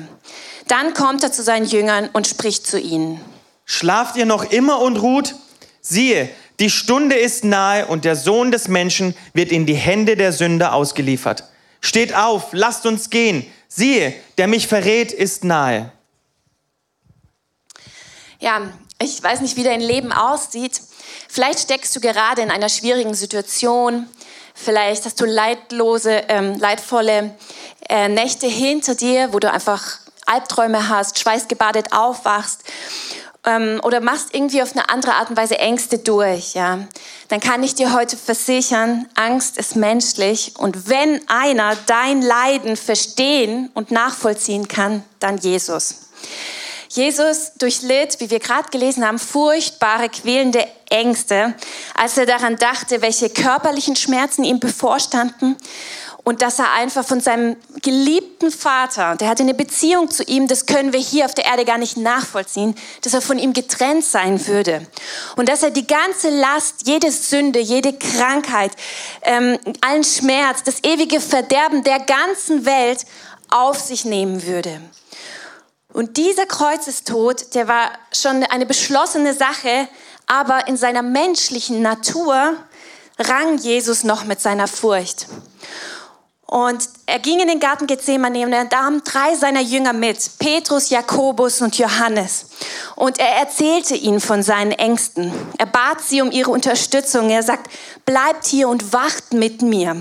Dann 0.68 0.94
kommt 0.94 1.24
er 1.24 1.32
zu 1.32 1.42
seinen 1.42 1.66
Jüngern 1.66 2.10
und 2.12 2.28
spricht 2.28 2.68
zu 2.68 2.78
ihnen. 2.78 3.22
Schlaft 3.64 4.18
ihr 4.18 4.26
noch 4.26 4.52
immer 4.52 4.82
und 4.82 4.98
ruht? 4.98 5.36
Siehe, 5.82 6.30
die 6.60 6.70
Stunde 6.70 7.16
ist 7.16 7.44
nahe 7.44 7.88
und 7.88 8.06
der 8.06 8.16
Sohn 8.16 8.52
des 8.52 8.68
Menschen 8.68 9.16
wird 9.34 9.52
in 9.52 9.66
die 9.66 9.76
Hände 9.76 10.16
der 10.16 10.32
Sünder 10.32 10.74
ausgeliefert. 10.74 11.46
Steht 11.82 12.16
auf, 12.16 12.50
lasst 12.52 12.86
uns 12.86 13.10
gehen. 13.10 13.46
Siehe, 13.68 14.14
der 14.38 14.48
mich 14.48 14.68
verrät, 14.68 15.12
ist 15.12 15.44
nahe. 15.44 15.92
Ja, 18.40 18.62
ich 19.02 19.22
weiß 19.22 19.42
nicht, 19.42 19.58
wie 19.58 19.64
dein 19.64 19.82
Leben 19.82 20.12
aussieht. 20.12 20.80
Vielleicht 21.28 21.60
steckst 21.60 21.96
du 21.96 22.00
gerade 22.00 22.42
in 22.42 22.52
einer 22.52 22.70
schwierigen 22.70 23.16
Situation. 23.16 24.08
Vielleicht 24.54 25.06
hast 25.06 25.20
du 25.20 25.26
leidlose, 25.26 26.24
ähm, 26.28 26.58
leidvolle 26.60 27.36
äh, 27.90 28.08
Nächte 28.08 28.48
hinter 28.48 28.96
dir, 28.96 29.34
wo 29.34 29.40
du 29.40 29.52
einfach 29.52 30.00
Albträume 30.26 30.90
hast, 30.90 31.20
schweißgebadet 31.20 31.92
aufwachst 31.92 32.62
ähm, 33.46 33.80
oder 33.84 34.02
machst 34.02 34.34
irgendwie 34.34 34.62
auf 34.62 34.72
eine 34.72 34.90
andere 34.90 35.16
Art 35.16 35.30
und 35.30 35.38
Weise 35.38 35.58
Ängste 35.58 36.00
durch, 36.00 36.54
ja, 36.54 36.80
dann 37.28 37.40
kann 37.40 37.64
ich 37.64 37.76
dir 37.76 37.94
heute 37.94 38.18
versichern, 38.18 39.08
Angst 39.16 39.58
ist 39.58 39.76
menschlich 39.76 40.54
und 40.58 40.90
wenn 40.90 41.22
einer 41.28 41.76
dein 41.88 42.22
Leiden 42.22 42.78
verstehen 42.78 43.70
und 43.74 43.92
nachvollziehen 43.92 44.68
kann, 44.68 45.04
dann 45.20 45.38
Jesus. 45.38 45.96
Jesus 46.90 47.54
durchlitt, 47.58 48.20
wie 48.20 48.30
wir 48.30 48.40
gerade 48.40 48.70
gelesen 48.70 49.06
haben, 49.06 49.18
furchtbare, 49.18 50.10
quälende 50.10 50.64
Ängste, 50.90 51.56
als 51.96 52.20
er 52.20 52.28
daran 52.28 52.56
dachte, 52.58 53.02
welche 53.02 53.32
körperlichen 53.32 53.96
Schmerzen 53.96 54.44
ihm 54.44 54.60
bevorstanden 54.60 55.58
und 56.24 56.42
dass 56.42 56.60
er 56.60 56.72
einfach 56.72 57.06
von 57.06 57.20
seinem 57.20 57.58
geliebten 57.82 58.50
Vater, 58.50 59.16
der 59.18 59.28
hatte 59.28 59.44
eine 59.44 59.54
Beziehung 59.54 60.10
zu 60.10 60.24
ihm, 60.24 60.48
das 60.48 60.66
können 60.66 60.94
wir 60.94 61.00
hier 61.00 61.26
auf 61.26 61.34
der 61.34 61.46
Erde 61.46 61.66
gar 61.66 61.78
nicht 61.78 61.98
nachvollziehen, 61.98 62.76
dass 63.02 63.14
er 63.14 63.22
von 63.22 63.38
ihm 63.38 63.52
getrennt 63.52 64.06
sein 64.06 64.48
würde. 64.48 64.88
Und 65.36 65.50
dass 65.50 65.64
er 65.64 65.72
die 65.72 65.86
ganze 65.86 66.30
Last, 66.30 66.88
jede 66.88 67.12
Sünde, 67.12 67.60
jede 67.60 67.92
Krankheit, 67.94 68.72
ähm, 69.24 69.60
allen 69.82 70.06
Schmerz, 70.06 70.64
das 70.64 70.84
ewige 70.84 71.20
Verderben 71.20 71.84
der 71.84 72.00
ganzen 72.00 72.66
Welt 72.66 73.06
auf 73.50 73.80
sich 73.80 74.06
nehmen 74.06 74.46
würde. 74.48 74.80
Und 75.92 76.16
dieser 76.16 76.46
Kreuzestod, 76.46 77.54
der 77.54 77.68
war 77.68 77.92
schon 78.14 78.44
eine 78.46 78.66
beschlossene 78.66 79.34
Sache, 79.34 79.90
aber 80.26 80.68
in 80.68 80.78
seiner 80.78 81.04
menschlichen 81.04 81.82
Natur 81.82 82.56
rang 83.20 83.58
Jesus 83.58 84.04
noch 84.04 84.24
mit 84.24 84.42
seiner 84.42 84.68
Furcht. 84.68 85.28
Und 86.54 86.88
er 87.08 87.18
ging 87.18 87.40
in 87.40 87.48
den 87.48 87.60
Garten 87.60 87.88
Gethsemane 87.88 88.46
und 88.46 88.54
er 88.54 88.66
nahm 88.66 89.04
drei 89.04 89.34
seiner 89.34 89.60
Jünger 89.60 89.92
mit, 89.92 90.38
Petrus, 90.38 90.92
Jakobus 90.92 91.64
und 91.64 91.80
Johannes. 91.80 92.46
Und 92.96 93.18
er 93.18 93.38
erzählte 93.38 93.96
ihnen 93.96 94.20
von 94.20 94.44
seinen 94.44 94.72
Ängsten. 94.72 95.34
Er 95.58 95.66
bat 95.66 96.02
sie 96.02 96.22
um 96.22 96.30
ihre 96.30 96.52
Unterstützung. 96.52 97.32
Er 97.32 97.42
sagt, 97.42 97.72
bleibt 98.06 98.46
hier 98.46 98.70
und 98.70 98.94
wacht 98.94 99.34
mit 99.34 99.64
mir. 99.64 99.96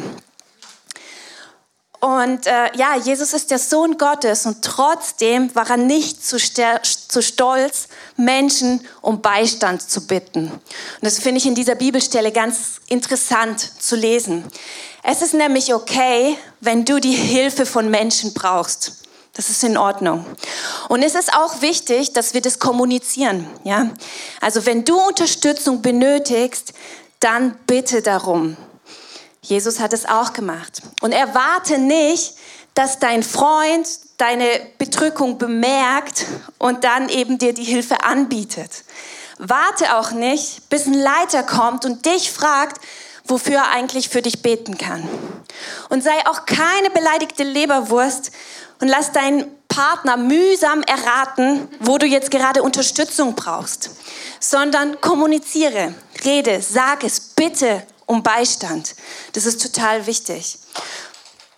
Und 2.01 2.47
äh, 2.47 2.77
ja, 2.77 2.97
Jesus 2.97 3.33
ist 3.33 3.51
der 3.51 3.59
Sohn 3.59 3.97
Gottes 3.97 4.45
und 4.45 4.61
trotzdem 4.63 5.55
war 5.55 5.71
er 5.71 5.79
nicht 5.79 6.23
zu, 6.23 6.37
zu 6.37 7.23
stolz, 7.23 7.89
Menschen 8.19 8.87
um 9.01 9.23
Beistand 9.23 9.81
zu 9.89 10.07
bitten. 10.07 10.49
Und 10.49 10.61
das 11.01 11.19
finde 11.19 11.39
ich 11.39 11.47
in 11.47 11.55
dieser 11.55 11.77
Bibelstelle 11.77 12.31
ganz 12.31 12.81
interessant 12.89 13.59
zu 13.81 13.97
lesen. 13.97 14.45
Es 15.03 15.21
ist 15.21 15.35
nämlich 15.35 15.75
okay, 15.75 16.39
wenn 16.61 16.85
du 16.85 17.01
die 17.01 17.15
Hilfe 17.15 17.67
von 17.67 17.91
Menschen 17.91 18.35
brauchst. 18.35 19.03
Das 19.35 19.49
ist 19.49 19.65
in 19.65 19.77
Ordnung. 19.77 20.25
Und 20.89 21.03
es 21.03 21.15
ist 21.15 21.33
auch 21.35 21.61
wichtig, 21.63 22.13
dass 22.13 22.35
wir 22.35 22.43
das 22.43 22.59
kommunizieren. 22.59 23.49
Ja? 23.65 23.91
Also 24.41 24.67
wenn 24.67 24.85
du 24.85 24.97
Unterstützung 25.01 25.83
benötigst, 25.83 26.75
dann 27.19 27.57
bitte 27.67 28.03
darum. 28.03 28.57
Jesus 29.41 29.81
hat 29.81 29.93
es 29.93 30.07
auch 30.07 30.35
gemacht. 30.35 30.83
Und 31.01 31.13
erwarte 31.13 31.79
nicht, 31.79 32.35
dass 32.75 32.99
dein 32.99 33.23
Freund 33.23 33.89
deine 34.19 34.47
Bedrückung 34.79 35.39
bemerkt 35.39 36.27
und 36.59 36.85
dann 36.85 37.09
eben 37.09 37.39
dir 37.39 37.55
die 37.55 37.65
Hilfe 37.65 38.05
anbietet. 38.05 38.85
Warte 39.39 39.97
auch 39.97 40.13
nicht, 40.13 40.69
bis 40.69 40.87
ein 40.87 40.95
Leiter 40.95 41.43
kommt 41.43 41.85
und 41.85 42.07
dich 42.07 42.31
fragt, 42.31 42.81
wofür 43.25 43.57
er 43.57 43.71
eigentlich 43.71 44.09
für 44.09 44.23
dich 44.23 44.43
beten 44.43 44.79
kann. 44.79 45.09
Und 45.89 46.03
sei 46.03 46.27
auch 46.27 46.47
keine 46.47 46.91
beleidigte 46.91 47.45
Leberwurst 47.45 48.33
und 48.81 48.89
lass 48.89 49.13
deinen 49.13 49.45
Partner 49.69 50.17
mühsam 50.17 50.83
erraten, 50.83 51.69
wo 51.81 51.99
du 51.99 52.07
jetzt 52.07 52.31
gerade 52.31 52.63
Unterstützung 52.63 53.35
brauchst, 53.35 53.91
sondern 54.41 55.01
kommuniziere, 55.01 55.95
rede, 56.25 56.61
sag 56.61 57.05
es, 57.05 57.21
bitte 57.21 57.87
um 58.07 58.23
Beistand. 58.23 58.95
Das 59.33 59.47
ist 59.47 59.63
total 59.63 60.07
wichtig. 60.07 60.59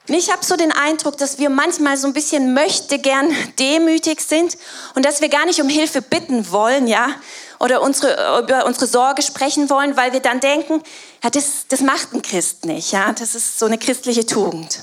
Und 0.06 0.14
ich 0.14 0.30
habe 0.30 0.44
so 0.44 0.56
den 0.56 0.70
Eindruck, 0.70 1.16
dass 1.16 1.38
wir 1.38 1.48
manchmal 1.48 1.96
so 1.96 2.06
ein 2.06 2.12
bisschen 2.12 2.52
möchte 2.52 2.98
gern 2.98 3.34
demütig 3.58 4.20
sind 4.20 4.58
und 4.94 5.04
dass 5.04 5.22
wir 5.22 5.30
gar 5.30 5.46
nicht 5.46 5.62
um 5.62 5.68
Hilfe 5.68 6.02
bitten 6.02 6.50
wollen, 6.52 6.86
ja, 6.86 7.08
oder 7.64 7.80
unsere, 7.80 8.42
über 8.42 8.66
unsere 8.66 8.86
Sorge 8.86 9.22
sprechen 9.22 9.70
wollen, 9.70 9.96
weil 9.96 10.12
wir 10.12 10.20
dann 10.20 10.38
denken, 10.38 10.82
ja, 11.22 11.30
das, 11.30 11.66
das 11.66 11.80
macht 11.80 12.12
ein 12.12 12.20
Christ 12.20 12.66
nicht, 12.66 12.92
ja, 12.92 13.12
das 13.12 13.34
ist 13.34 13.58
so 13.58 13.64
eine 13.64 13.78
christliche 13.78 14.26
Tugend. 14.26 14.80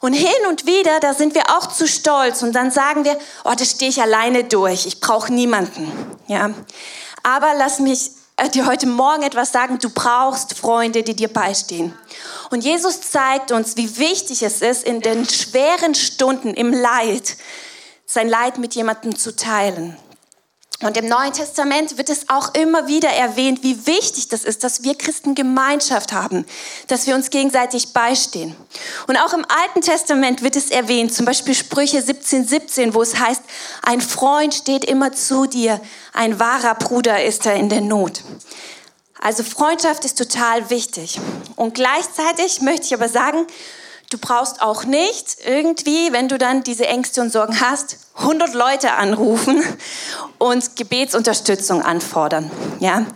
Und 0.00 0.14
hin 0.14 0.46
und 0.48 0.64
wieder, 0.64 0.98
da 1.00 1.12
sind 1.12 1.34
wir 1.34 1.42
auch 1.50 1.66
zu 1.66 1.86
stolz 1.86 2.42
und 2.42 2.54
dann 2.54 2.70
sagen 2.70 3.04
wir, 3.04 3.18
oh, 3.44 3.52
das 3.54 3.72
stehe 3.72 3.90
ich 3.90 4.00
alleine 4.00 4.44
durch, 4.44 4.86
ich 4.86 5.00
brauche 5.00 5.30
niemanden, 5.30 5.92
ja. 6.26 6.54
Aber 7.22 7.52
lass 7.58 7.80
mich 7.80 8.12
äh, 8.38 8.48
dir 8.48 8.64
heute 8.64 8.86
Morgen 8.86 9.22
etwas 9.22 9.52
sagen, 9.52 9.78
du 9.78 9.90
brauchst 9.90 10.54
Freunde, 10.54 11.02
die 11.02 11.14
dir 11.14 11.28
beistehen. 11.28 11.92
Und 12.48 12.64
Jesus 12.64 13.02
zeigt 13.02 13.52
uns, 13.52 13.76
wie 13.76 13.98
wichtig 13.98 14.42
es 14.42 14.62
ist, 14.62 14.84
in 14.84 15.02
den 15.02 15.28
schweren 15.28 15.94
Stunden 15.94 16.54
im 16.54 16.72
Leid, 16.72 17.36
sein 18.06 18.30
Leid 18.30 18.56
mit 18.56 18.74
jemandem 18.74 19.14
zu 19.14 19.36
teilen. 19.36 19.98
Und 20.82 20.96
im 20.96 21.08
Neuen 21.08 21.34
Testament 21.34 21.98
wird 21.98 22.08
es 22.08 22.30
auch 22.30 22.54
immer 22.54 22.86
wieder 22.86 23.10
erwähnt, 23.10 23.62
wie 23.62 23.86
wichtig 23.86 24.28
das 24.28 24.44
ist, 24.44 24.64
dass 24.64 24.82
wir 24.82 24.96
Christen 24.96 25.34
Gemeinschaft 25.34 26.14
haben, 26.14 26.46
dass 26.86 27.06
wir 27.06 27.14
uns 27.14 27.28
gegenseitig 27.28 27.92
beistehen. 27.92 28.56
Und 29.06 29.18
auch 29.18 29.34
im 29.34 29.44
Alten 29.44 29.82
Testament 29.82 30.42
wird 30.42 30.56
es 30.56 30.70
erwähnt, 30.70 31.12
zum 31.12 31.26
Beispiel 31.26 31.54
Sprüche 31.54 32.00
17, 32.00 32.46
17, 32.46 32.94
wo 32.94 33.02
es 33.02 33.18
heißt, 33.18 33.42
ein 33.82 34.00
Freund 34.00 34.54
steht 34.54 34.86
immer 34.86 35.12
zu 35.12 35.44
dir, 35.44 35.80
ein 36.14 36.40
wahrer 36.40 36.74
Bruder 36.74 37.22
ist 37.24 37.44
er 37.44 37.56
in 37.56 37.68
der 37.68 37.82
Not. 37.82 38.22
Also 39.20 39.42
Freundschaft 39.42 40.06
ist 40.06 40.16
total 40.16 40.70
wichtig. 40.70 41.20
Und 41.56 41.74
gleichzeitig 41.74 42.62
möchte 42.62 42.86
ich 42.86 42.94
aber 42.94 43.10
sagen, 43.10 43.46
Du 44.10 44.18
brauchst 44.18 44.60
auch 44.60 44.82
nicht 44.82 45.36
irgendwie, 45.46 46.12
wenn 46.12 46.26
du 46.26 46.36
dann 46.36 46.64
diese 46.64 46.84
Ängste 46.88 47.20
und 47.20 47.30
Sorgen 47.30 47.60
hast, 47.60 47.96
100 48.16 48.54
Leute 48.54 48.92
anrufen 48.94 49.62
und 50.38 50.74
Gebetsunterstützung 50.74 51.80
anfordern. 51.80 52.50
Ja? 52.80 53.06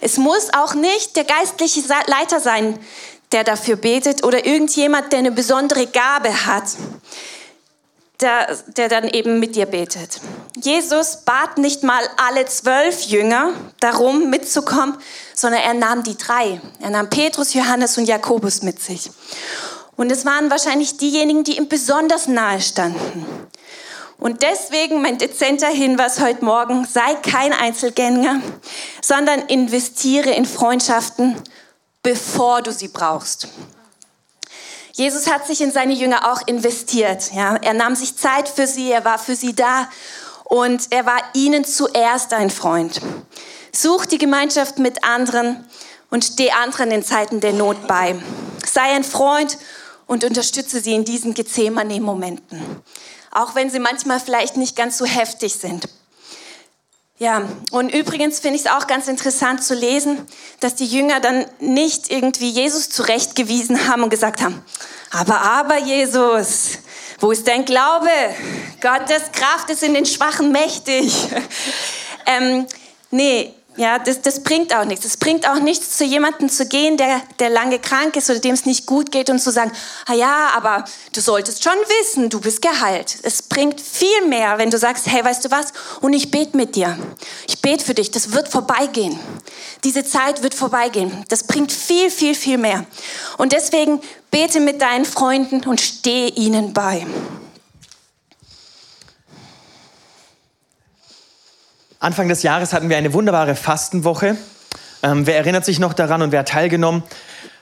Es 0.00 0.16
muss 0.16 0.54
auch 0.54 0.74
nicht 0.74 1.16
der 1.16 1.24
geistliche 1.24 1.82
Leiter 2.06 2.38
sein, 2.38 2.78
der 3.32 3.42
dafür 3.42 3.74
betet 3.74 4.22
oder 4.22 4.46
irgendjemand, 4.46 5.12
der 5.12 5.18
eine 5.18 5.32
besondere 5.32 5.88
Gabe 5.88 6.46
hat, 6.46 6.66
der, 8.20 8.56
der 8.76 8.88
dann 8.88 9.08
eben 9.08 9.40
mit 9.40 9.56
dir 9.56 9.66
betet. 9.66 10.20
Jesus 10.62 11.24
bat 11.24 11.58
nicht 11.58 11.82
mal 11.82 12.02
alle 12.16 12.46
zwölf 12.46 13.02
Jünger 13.02 13.54
darum 13.80 14.30
mitzukommen, 14.30 14.96
sondern 15.34 15.62
er 15.62 15.74
nahm 15.74 16.04
die 16.04 16.16
drei. 16.16 16.60
Er 16.78 16.90
nahm 16.90 17.10
Petrus, 17.10 17.54
Johannes 17.54 17.98
und 17.98 18.04
Jakobus 18.04 18.62
mit 18.62 18.80
sich. 18.80 19.10
Und 19.96 20.10
es 20.10 20.24
waren 20.24 20.50
wahrscheinlich 20.50 20.96
diejenigen, 20.96 21.44
die 21.44 21.56
ihm 21.56 21.68
besonders 21.68 22.26
nahe 22.26 22.60
standen. 22.60 23.26
Und 24.18 24.42
deswegen 24.42 25.02
mein 25.02 25.18
dezenter 25.18 25.68
Hinweis 25.68 26.20
heute 26.20 26.44
Morgen, 26.44 26.86
sei 26.86 27.14
kein 27.16 27.52
Einzelgänger, 27.52 28.40
sondern 29.02 29.40
investiere 29.42 30.30
in 30.30 30.46
Freundschaften, 30.46 31.36
bevor 32.02 32.62
du 32.62 32.72
sie 32.72 32.88
brauchst. 32.88 33.48
Jesus 34.92 35.26
hat 35.26 35.46
sich 35.46 35.60
in 35.60 35.72
seine 35.72 35.92
Jünger 35.92 36.32
auch 36.32 36.46
investiert. 36.46 37.32
Ja? 37.32 37.56
Er 37.56 37.74
nahm 37.74 37.96
sich 37.96 38.16
Zeit 38.16 38.48
für 38.48 38.66
sie, 38.66 38.92
er 38.92 39.04
war 39.04 39.18
für 39.18 39.34
sie 39.34 39.54
da 39.54 39.88
und 40.44 40.86
er 40.90 41.04
war 41.04 41.20
ihnen 41.34 41.64
zuerst 41.64 42.32
ein 42.32 42.50
Freund. 42.50 43.00
Such 43.72 44.06
die 44.06 44.18
Gemeinschaft 44.18 44.78
mit 44.78 45.02
anderen 45.02 45.64
und 46.10 46.24
steh 46.24 46.52
anderen 46.52 46.92
in 46.92 47.02
Zeiten 47.02 47.40
der 47.40 47.52
Not 47.52 47.88
bei. 47.88 48.14
Sei 48.64 48.82
ein 48.82 49.02
Freund 49.02 49.58
und 50.06 50.24
unterstütze 50.24 50.80
sie 50.80 50.94
in 50.94 51.04
diesen 51.04 51.34
Gethsemane-Momenten. 51.34 52.60
Auch 53.30 53.54
wenn 53.54 53.70
sie 53.70 53.80
manchmal 53.80 54.20
vielleicht 54.20 54.56
nicht 54.56 54.76
ganz 54.76 54.98
so 54.98 55.06
heftig 55.06 55.54
sind. 55.54 55.88
Ja, 57.18 57.48
und 57.70 57.94
übrigens 57.94 58.40
finde 58.40 58.56
ich 58.56 58.64
es 58.64 58.70
auch 58.70 58.88
ganz 58.88 59.06
interessant 59.06 59.62
zu 59.62 59.74
lesen, 59.74 60.26
dass 60.60 60.74
die 60.74 60.86
Jünger 60.86 61.20
dann 61.20 61.46
nicht 61.60 62.10
irgendwie 62.10 62.50
Jesus 62.50 62.90
zurechtgewiesen 62.90 63.88
haben 63.88 64.02
und 64.02 64.10
gesagt 64.10 64.42
haben, 64.42 64.64
aber, 65.12 65.40
aber 65.40 65.78
Jesus, 65.78 66.78
wo 67.20 67.30
ist 67.30 67.46
dein 67.46 67.64
Glaube? 67.64 68.10
Gottes 68.80 69.30
Kraft 69.30 69.70
ist 69.70 69.84
in 69.84 69.94
den 69.94 70.06
Schwachen 70.06 70.50
mächtig. 70.50 71.14
ähm, 72.26 72.66
nee, 73.12 73.54
ja, 73.76 73.98
das, 73.98 74.22
das 74.22 74.40
bringt 74.40 74.74
auch 74.74 74.84
nichts. 74.84 75.04
Es 75.04 75.16
bringt 75.16 75.48
auch 75.48 75.58
nichts, 75.58 75.96
zu 75.96 76.04
jemandem 76.04 76.48
zu 76.48 76.66
gehen, 76.66 76.96
der, 76.96 77.20
der 77.40 77.50
lange 77.50 77.80
krank 77.80 78.16
ist 78.16 78.30
oder 78.30 78.38
dem 78.38 78.54
es 78.54 78.66
nicht 78.66 78.86
gut 78.86 79.10
geht 79.10 79.30
und 79.30 79.40
zu 79.40 79.50
sagen, 79.50 79.72
ah 80.06 80.14
ja, 80.14 80.50
aber 80.54 80.84
du 81.12 81.20
solltest 81.20 81.64
schon 81.64 81.72
wissen, 82.00 82.30
du 82.30 82.40
bist 82.40 82.62
geheilt. 82.62 83.16
Es 83.22 83.42
bringt 83.42 83.80
viel 83.80 84.26
mehr, 84.28 84.58
wenn 84.58 84.70
du 84.70 84.78
sagst, 84.78 85.06
hey, 85.06 85.24
weißt 85.24 85.44
du 85.44 85.50
was? 85.50 85.72
Und 86.00 86.12
ich 86.12 86.30
bete 86.30 86.56
mit 86.56 86.76
dir. 86.76 86.96
Ich 87.48 87.60
bete 87.62 87.84
für 87.84 87.94
dich. 87.94 88.12
Das 88.12 88.32
wird 88.32 88.48
vorbeigehen. 88.48 89.18
Diese 89.82 90.04
Zeit 90.04 90.42
wird 90.42 90.54
vorbeigehen. 90.54 91.24
Das 91.28 91.44
bringt 91.44 91.72
viel, 91.72 92.10
viel, 92.10 92.36
viel 92.36 92.58
mehr. 92.58 92.86
Und 93.38 93.52
deswegen 93.52 94.00
bete 94.30 94.60
mit 94.60 94.82
deinen 94.82 95.04
Freunden 95.04 95.64
und 95.64 95.80
stehe 95.80 96.28
ihnen 96.28 96.72
bei. 96.72 97.06
Anfang 102.04 102.28
des 102.28 102.42
Jahres 102.42 102.74
hatten 102.74 102.90
wir 102.90 102.98
eine 102.98 103.14
wunderbare 103.14 103.54
Fastenwoche. 103.54 104.36
Ähm, 105.02 105.26
wer 105.26 105.38
erinnert 105.38 105.64
sich 105.64 105.78
noch 105.78 105.94
daran 105.94 106.20
und 106.20 106.32
wer 106.32 106.40
hat 106.40 106.48
teilgenommen? 106.48 107.02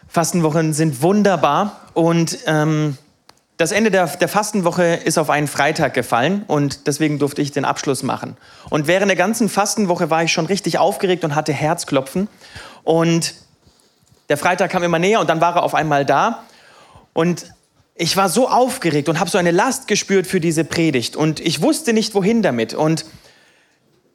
Fastenwochen 0.09 0.73
sind 0.73 1.01
wunderbar 1.01 1.81
und 1.95 2.39
ähm, 2.47 2.99
das 3.57 3.71
Ende 3.71 3.93
der, 3.93 4.09
der, 4.09 4.27
Fastenwoche 4.27 4.95
ist 4.95 5.17
auf 5.17 5.31
einen 5.31 5.47
Freitag 5.47 5.95
gefallen 5.95 6.43
und 6.49 6.89
deswegen 6.89 7.21
durfte 7.21 7.41
ich 7.41 7.53
den 7.53 7.65
Abschluss 7.65 8.03
machen. 8.03 8.37
Und 8.69 8.89
während 8.89 9.11
der 9.11 9.17
ganzen 9.17 9.49
Fastenwoche 9.49 10.11
war 10.11 10.25
ich 10.25 10.33
schon 10.33 10.47
richtig 10.47 10.77
aufgeregt 10.77 11.23
und 11.23 11.37
hatte 11.37 11.53
Herzklopfen. 11.53 12.27
Und 12.83 13.35
der 14.29 14.39
Freitag 14.39 14.73
kam 14.73 14.83
immer 14.83 14.99
näher 14.99 15.21
und 15.21 15.31
dann 15.31 15.41
war 15.41 15.55
er 15.55 15.63
auf 15.63 15.77
einmal 15.77 16.05
da. 16.05 16.43
Und 17.13 17.47
ich 17.95 18.17
war 18.17 18.29
so 18.29 18.49
aufgeregt 18.49 19.09
und 19.09 19.21
habe 19.21 19.31
so 19.31 19.39
eine 19.39 19.53
Last 19.53 19.87
gespürt 19.87 20.27
für 20.27 20.41
diese 20.41 20.65
Predigt. 20.65 21.15
Und 21.15 21.39
ich 21.39 21.63
wusste 21.63 21.93
nicht, 21.93 22.17
wohin 22.17 22.43
damit. 22.43 22.75
Und 22.75 23.05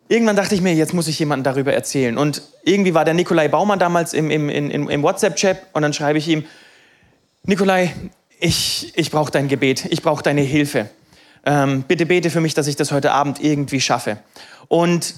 irgendwann 0.08 0.36
dachte 0.36 0.56
ich 0.56 0.62
mir, 0.62 0.74
jetzt 0.74 0.94
muss 0.94 1.08
ich 1.08 1.20
jemandem 1.20 1.44
darüber 1.52 1.74
erzählen. 1.74 2.18
Und 2.18 2.42
irgendwie 2.64 2.94
war 2.94 3.06
der 3.06 3.14
Nikolai 3.14 3.48
Baumann 3.48 3.80
damals 3.80 4.14
im, 4.14 4.30
im, 4.32 4.50
im, 4.50 4.90
im 4.90 5.04
WhatsApp-Chat 5.04 5.58
und 5.74 5.82
dann 5.82 5.94
schreibe 5.94 6.18
ich 6.18 6.28
ihm, 6.28 6.46
Nikolai, 7.44 7.94
ich, 8.40 8.94
ich 8.96 9.12
brauche 9.12 9.32
dein 9.32 9.48
Gebet, 9.48 9.86
ich 9.90 10.02
brauche 10.02 10.24
deine 10.24 10.42
Hilfe. 10.42 10.90
Ähm, 11.46 11.84
bitte 11.88 12.06
bete 12.06 12.30
für 12.30 12.42
mich, 12.42 12.54
dass 12.54 12.68
ich 12.68 12.76
das 12.76 12.92
heute 12.92 13.12
Abend 13.12 13.42
irgendwie 13.42 13.82
schaffe. 13.82 14.18
Und 14.68 15.16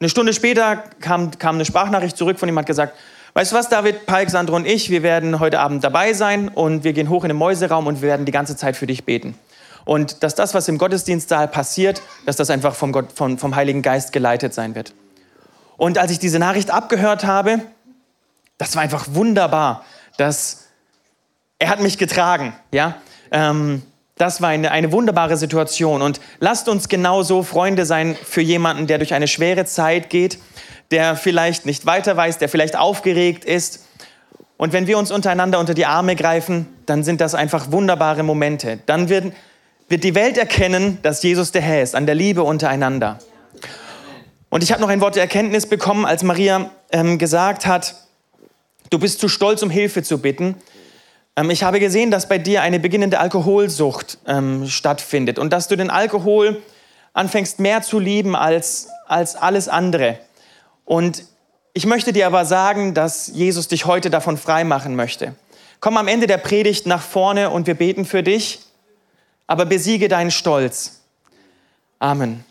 eine 0.00 0.08
Stunde 0.08 0.32
später 0.32 0.84
kam, 1.00 1.30
kam 1.38 1.56
eine 1.56 1.64
Sprachnachricht 1.64 2.16
zurück 2.16 2.38
von 2.38 2.48
ihm, 2.48 2.58
hat 2.58 2.66
gesagt, 2.66 2.94
Weißt 3.32 3.52
du 3.52 3.56
was, 3.56 3.68
David, 3.68 4.06
Palk, 4.06 4.28
Sandro 4.28 4.56
und 4.56 4.66
ich, 4.66 4.90
wir 4.90 5.04
werden 5.04 5.38
heute 5.38 5.60
Abend 5.60 5.84
dabei 5.84 6.14
sein 6.14 6.48
und 6.48 6.82
wir 6.82 6.92
gehen 6.92 7.08
hoch 7.08 7.22
in 7.22 7.28
den 7.28 7.36
Mäuseraum 7.36 7.86
und 7.86 8.02
wir 8.02 8.08
werden 8.08 8.26
die 8.26 8.32
ganze 8.32 8.56
Zeit 8.56 8.76
für 8.76 8.88
dich 8.88 9.04
beten. 9.04 9.36
Und 9.84 10.22
dass 10.22 10.34
das, 10.34 10.54
was 10.54 10.68
im 10.68 10.78
Gottesdienstsaal 10.78 11.48
passiert, 11.48 12.02
dass 12.26 12.36
das 12.36 12.50
einfach 12.50 12.74
vom, 12.74 12.92
Gott, 12.92 13.12
vom, 13.12 13.38
vom 13.38 13.56
Heiligen 13.56 13.82
Geist 13.82 14.12
geleitet 14.12 14.54
sein 14.54 14.74
wird. 14.74 14.92
Und 15.76 15.98
als 15.98 16.10
ich 16.10 16.18
diese 16.18 16.38
Nachricht 16.38 16.70
abgehört 16.70 17.24
habe, 17.24 17.60
das 18.58 18.76
war 18.76 18.82
einfach 18.82 19.06
wunderbar, 19.12 19.84
dass 20.18 20.66
er 21.58 21.70
hat 21.70 21.80
mich 21.80 21.98
getragen, 21.98 22.54
ja. 22.72 22.96
Ähm, 23.30 23.82
das 24.16 24.42
war 24.42 24.50
eine, 24.50 24.70
eine 24.70 24.92
wunderbare 24.92 25.38
Situation. 25.38 26.02
Und 26.02 26.20
lasst 26.40 26.68
uns 26.68 26.90
genauso 26.90 27.42
Freunde 27.42 27.86
sein 27.86 28.16
für 28.22 28.42
jemanden, 28.42 28.86
der 28.86 28.98
durch 28.98 29.14
eine 29.14 29.26
schwere 29.26 29.64
Zeit 29.64 30.10
geht, 30.10 30.38
der 30.90 31.16
vielleicht 31.16 31.64
nicht 31.64 31.86
weiter 31.86 32.16
weiß, 32.16 32.36
der 32.36 32.50
vielleicht 32.50 32.76
aufgeregt 32.76 33.46
ist. 33.46 33.86
Und 34.58 34.74
wenn 34.74 34.86
wir 34.86 34.98
uns 34.98 35.10
untereinander 35.10 35.58
unter 35.58 35.72
die 35.72 35.86
Arme 35.86 36.16
greifen, 36.16 36.66
dann 36.84 37.02
sind 37.02 37.22
das 37.22 37.34
einfach 37.34 37.72
wunderbare 37.72 38.22
Momente. 38.22 38.80
Dann 38.84 39.08
wird, 39.08 39.32
wird 39.90 40.04
die 40.04 40.14
Welt 40.14 40.38
erkennen, 40.38 40.98
dass 41.02 41.20
Jesus 41.20 41.50
der 41.50 41.62
Herr 41.62 41.82
ist, 41.82 41.96
an 41.96 42.06
der 42.06 42.14
Liebe 42.14 42.44
untereinander. 42.44 43.18
Und 44.48 44.62
ich 44.62 44.70
habe 44.70 44.80
noch 44.80 44.88
ein 44.88 45.00
Wort 45.00 45.16
der 45.16 45.22
Erkenntnis 45.22 45.66
bekommen, 45.66 46.06
als 46.06 46.22
Maria 46.22 46.70
ähm, 46.92 47.18
gesagt 47.18 47.66
hat, 47.66 47.96
du 48.90 49.00
bist 49.00 49.18
zu 49.18 49.28
stolz, 49.28 49.64
um 49.64 49.68
Hilfe 49.68 50.04
zu 50.04 50.18
bitten. 50.18 50.54
Ähm, 51.34 51.50
ich 51.50 51.64
habe 51.64 51.80
gesehen, 51.80 52.12
dass 52.12 52.28
bei 52.28 52.38
dir 52.38 52.62
eine 52.62 52.78
beginnende 52.78 53.18
Alkoholsucht 53.18 54.18
ähm, 54.28 54.68
stattfindet 54.68 55.40
und 55.40 55.52
dass 55.52 55.66
du 55.66 55.74
den 55.74 55.90
Alkohol 55.90 56.62
anfängst 57.12 57.58
mehr 57.58 57.82
zu 57.82 57.98
lieben 57.98 58.36
als, 58.36 58.86
als 59.08 59.34
alles 59.34 59.66
andere. 59.66 60.20
Und 60.84 61.24
ich 61.72 61.84
möchte 61.84 62.12
dir 62.12 62.28
aber 62.28 62.44
sagen, 62.44 62.94
dass 62.94 63.26
Jesus 63.26 63.66
dich 63.66 63.86
heute 63.86 64.08
davon 64.08 64.36
frei 64.36 64.62
machen 64.62 64.94
möchte. 64.94 65.34
Komm 65.80 65.96
am 65.96 66.06
Ende 66.06 66.28
der 66.28 66.38
Predigt 66.38 66.86
nach 66.86 67.02
vorne 67.02 67.50
und 67.50 67.66
wir 67.66 67.74
beten 67.74 68.04
für 68.04 68.22
dich, 68.22 68.60
aber 69.50 69.66
besiege 69.66 70.06
deinen 70.06 70.30
Stolz. 70.30 71.00
Amen. 71.98 72.44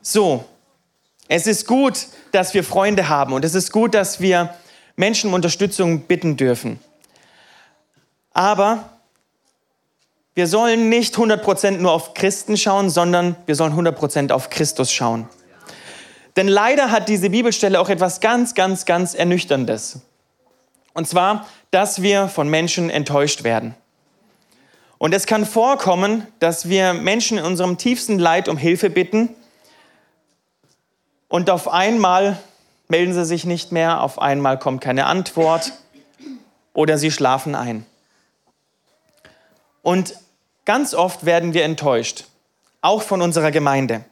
So, 0.00 0.46
es 1.28 1.46
ist 1.46 1.66
gut, 1.66 2.06
dass 2.32 2.54
wir 2.54 2.64
Freunde 2.64 3.10
haben 3.10 3.34
und 3.34 3.44
es 3.44 3.54
ist 3.54 3.70
gut, 3.72 3.92
dass 3.92 4.22
wir 4.22 4.54
Menschen 4.96 5.28
um 5.28 5.34
Unterstützung 5.34 6.00
bitten 6.06 6.38
dürfen. 6.38 6.80
Aber 8.32 8.88
wir 10.34 10.46
sollen 10.46 10.88
nicht 10.88 11.14
100% 11.14 11.72
nur 11.72 11.92
auf 11.92 12.14
Christen 12.14 12.56
schauen, 12.56 12.88
sondern 12.88 13.36
wir 13.44 13.54
sollen 13.54 13.74
100% 13.74 14.32
auf 14.32 14.48
Christus 14.48 14.90
schauen. 14.90 15.28
Denn 16.36 16.48
leider 16.48 16.90
hat 16.90 17.10
diese 17.10 17.28
Bibelstelle 17.28 17.78
auch 17.78 17.90
etwas 17.90 18.20
ganz, 18.20 18.54
ganz, 18.54 18.86
ganz 18.86 19.12
Ernüchterndes. 19.12 20.00
Und 20.94 21.06
zwar, 21.06 21.46
dass 21.70 22.00
wir 22.00 22.28
von 22.28 22.48
Menschen 22.48 22.88
enttäuscht 22.88 23.44
werden. 23.44 23.74
Und 25.00 25.14
es 25.14 25.24
kann 25.24 25.46
vorkommen, 25.46 26.26
dass 26.40 26.68
wir 26.68 26.92
Menschen 26.92 27.38
in 27.38 27.44
unserem 27.44 27.78
tiefsten 27.78 28.18
Leid 28.18 28.50
um 28.50 28.58
Hilfe 28.58 28.90
bitten 28.90 29.30
und 31.26 31.48
auf 31.48 31.68
einmal 31.68 32.38
melden 32.88 33.14
sie 33.14 33.24
sich 33.24 33.46
nicht 33.46 33.72
mehr, 33.72 34.02
auf 34.02 34.20
einmal 34.20 34.58
kommt 34.58 34.82
keine 34.82 35.06
Antwort 35.06 35.72
oder 36.74 36.98
sie 36.98 37.10
schlafen 37.10 37.54
ein. 37.54 37.86
Und 39.80 40.16
ganz 40.66 40.92
oft 40.92 41.24
werden 41.24 41.54
wir 41.54 41.64
enttäuscht, 41.64 42.26
auch 42.82 43.00
von 43.00 43.22
unserer 43.22 43.52
Gemeinde. 43.52 44.04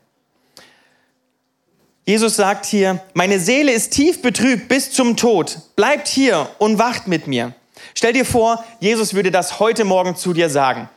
Jesus 2.06 2.36
sagt 2.36 2.64
hier, 2.64 3.02
meine 3.12 3.40
Seele 3.40 3.72
ist 3.72 3.92
tief 3.92 4.22
betrübt 4.22 4.68
bis 4.68 4.90
zum 4.90 5.18
Tod. 5.18 5.58
Bleibt 5.76 6.08
hier 6.08 6.48
und 6.56 6.78
wacht 6.78 7.08
mit 7.08 7.26
mir. 7.26 7.52
Stell 7.94 8.12
dir 8.12 8.24
vor, 8.24 8.64
Jesus 8.80 9.14
würde 9.14 9.30
das 9.30 9.60
heute 9.60 9.84
Morgen 9.84 10.16
zu 10.16 10.32
dir 10.32 10.50
sagen. 10.50 10.88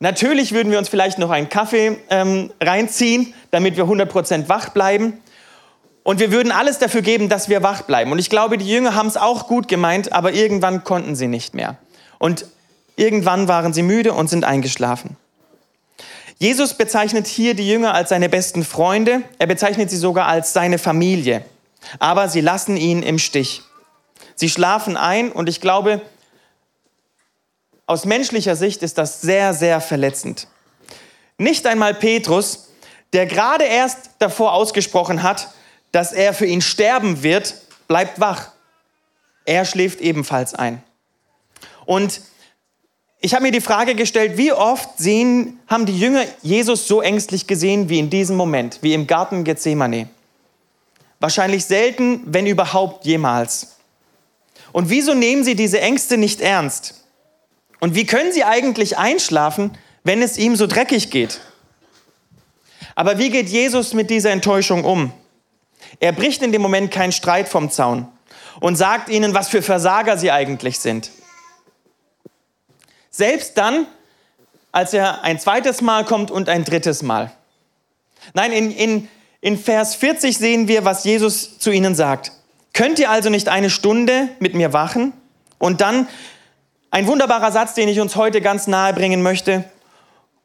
Natürlich 0.00 0.52
würden 0.52 0.72
wir 0.72 0.78
uns 0.78 0.88
vielleicht 0.88 1.18
noch 1.18 1.30
einen 1.30 1.48
Kaffee 1.48 1.96
ähm, 2.10 2.52
reinziehen, 2.60 3.34
damit 3.52 3.76
wir 3.76 3.84
100% 3.84 4.48
wach 4.48 4.70
bleiben. 4.70 5.22
Und 6.02 6.18
wir 6.18 6.32
würden 6.32 6.50
alles 6.50 6.80
dafür 6.80 7.02
geben, 7.02 7.28
dass 7.28 7.48
wir 7.48 7.62
wach 7.62 7.82
bleiben. 7.82 8.10
Und 8.10 8.18
ich 8.18 8.28
glaube, 8.28 8.58
die 8.58 8.68
Jünger 8.68 8.96
haben 8.96 9.06
es 9.06 9.16
auch 9.16 9.46
gut 9.46 9.68
gemeint, 9.68 10.12
aber 10.12 10.32
irgendwann 10.32 10.82
konnten 10.82 11.14
sie 11.14 11.28
nicht 11.28 11.54
mehr. 11.54 11.76
Und 12.18 12.46
irgendwann 12.96 13.46
waren 13.46 13.72
sie 13.72 13.82
müde 13.82 14.12
und 14.12 14.28
sind 14.28 14.44
eingeschlafen. 14.44 15.16
Jesus 16.38 16.74
bezeichnet 16.74 17.28
hier 17.28 17.54
die 17.54 17.68
Jünger 17.68 17.94
als 17.94 18.08
seine 18.08 18.28
besten 18.28 18.64
Freunde. 18.64 19.22
Er 19.38 19.46
bezeichnet 19.46 19.90
sie 19.90 19.96
sogar 19.96 20.26
als 20.26 20.52
seine 20.52 20.78
Familie. 20.78 21.44
Aber 22.00 22.28
sie 22.28 22.40
lassen 22.40 22.76
ihn 22.76 23.04
im 23.04 23.20
Stich. 23.20 23.62
Sie 24.34 24.48
schlafen 24.48 24.96
ein 24.96 25.32
und 25.32 25.48
ich 25.48 25.60
glaube, 25.60 26.00
aus 27.86 28.04
menschlicher 28.04 28.56
Sicht 28.56 28.82
ist 28.82 28.98
das 28.98 29.20
sehr, 29.20 29.54
sehr 29.54 29.80
verletzend. 29.80 30.48
Nicht 31.38 31.66
einmal 31.66 31.94
Petrus, 31.94 32.68
der 33.12 33.26
gerade 33.26 33.64
erst 33.64 34.10
davor 34.18 34.52
ausgesprochen 34.52 35.22
hat, 35.22 35.48
dass 35.90 36.12
er 36.12 36.32
für 36.32 36.46
ihn 36.46 36.62
sterben 36.62 37.22
wird, 37.22 37.54
bleibt 37.88 38.20
wach. 38.20 38.52
Er 39.44 39.64
schläft 39.64 40.00
ebenfalls 40.00 40.54
ein. 40.54 40.82
Und 41.84 42.22
ich 43.20 43.34
habe 43.34 43.44
mir 43.44 43.52
die 43.52 43.60
Frage 43.60 43.94
gestellt, 43.94 44.36
wie 44.36 44.52
oft 44.52 44.98
sehen, 44.98 45.60
haben 45.68 45.86
die 45.86 45.98
Jünger 45.98 46.24
Jesus 46.42 46.88
so 46.88 47.02
ängstlich 47.02 47.46
gesehen 47.46 47.88
wie 47.88 47.98
in 47.98 48.10
diesem 48.10 48.36
Moment, 48.36 48.78
wie 48.82 48.94
im 48.94 49.06
Garten 49.06 49.44
Gethsemane? 49.44 50.08
Wahrscheinlich 51.20 51.64
selten, 51.64 52.22
wenn 52.26 52.46
überhaupt 52.46 53.04
jemals. 53.04 53.76
Und 54.72 54.88
wieso 54.90 55.14
nehmen 55.14 55.44
sie 55.44 55.54
diese 55.54 55.80
Ängste 55.80 56.16
nicht 56.16 56.40
ernst? 56.40 57.04
Und 57.80 57.94
wie 57.94 58.06
können 58.06 58.32
sie 58.32 58.44
eigentlich 58.44 58.96
einschlafen, 58.96 59.76
wenn 60.04 60.22
es 60.22 60.38
ihm 60.38 60.56
so 60.56 60.66
dreckig 60.66 61.10
geht? 61.10 61.40
Aber 62.94 63.18
wie 63.18 63.30
geht 63.30 63.48
Jesus 63.48 63.94
mit 63.94 64.10
dieser 64.10 64.30
Enttäuschung 64.30 64.84
um? 64.84 65.12
Er 66.00 66.12
bricht 66.12 66.42
in 66.42 66.52
dem 66.52 66.62
Moment 66.62 66.90
keinen 66.90 67.12
Streit 67.12 67.48
vom 67.48 67.70
Zaun 67.70 68.08
und 68.60 68.76
sagt 68.76 69.08
ihnen, 69.08 69.34
was 69.34 69.48
für 69.48 69.62
Versager 69.62 70.16
sie 70.16 70.30
eigentlich 70.30 70.78
sind. 70.78 71.10
Selbst 73.10 73.58
dann, 73.58 73.86
als 74.70 74.94
er 74.94 75.22
ein 75.22 75.38
zweites 75.38 75.80
Mal 75.80 76.04
kommt 76.04 76.30
und 76.30 76.48
ein 76.48 76.64
drittes 76.64 77.02
Mal. 77.02 77.32
Nein, 78.32 78.52
in, 78.52 78.70
in, 78.70 79.08
in 79.40 79.58
Vers 79.58 79.94
40 79.96 80.38
sehen 80.38 80.68
wir, 80.68 80.84
was 80.84 81.04
Jesus 81.04 81.58
zu 81.58 81.70
ihnen 81.70 81.94
sagt. 81.94 82.32
Könnt 82.72 82.98
ihr 82.98 83.10
also 83.10 83.28
nicht 83.28 83.48
eine 83.48 83.70
Stunde 83.70 84.28
mit 84.38 84.54
mir 84.54 84.72
wachen? 84.72 85.12
Und 85.58 85.80
dann 85.80 86.08
ein 86.90 87.06
wunderbarer 87.06 87.52
Satz, 87.52 87.74
den 87.74 87.88
ich 87.88 88.00
uns 88.00 88.16
heute 88.16 88.40
ganz 88.40 88.66
nahe 88.66 88.92
bringen 88.92 89.22
möchte. 89.22 89.64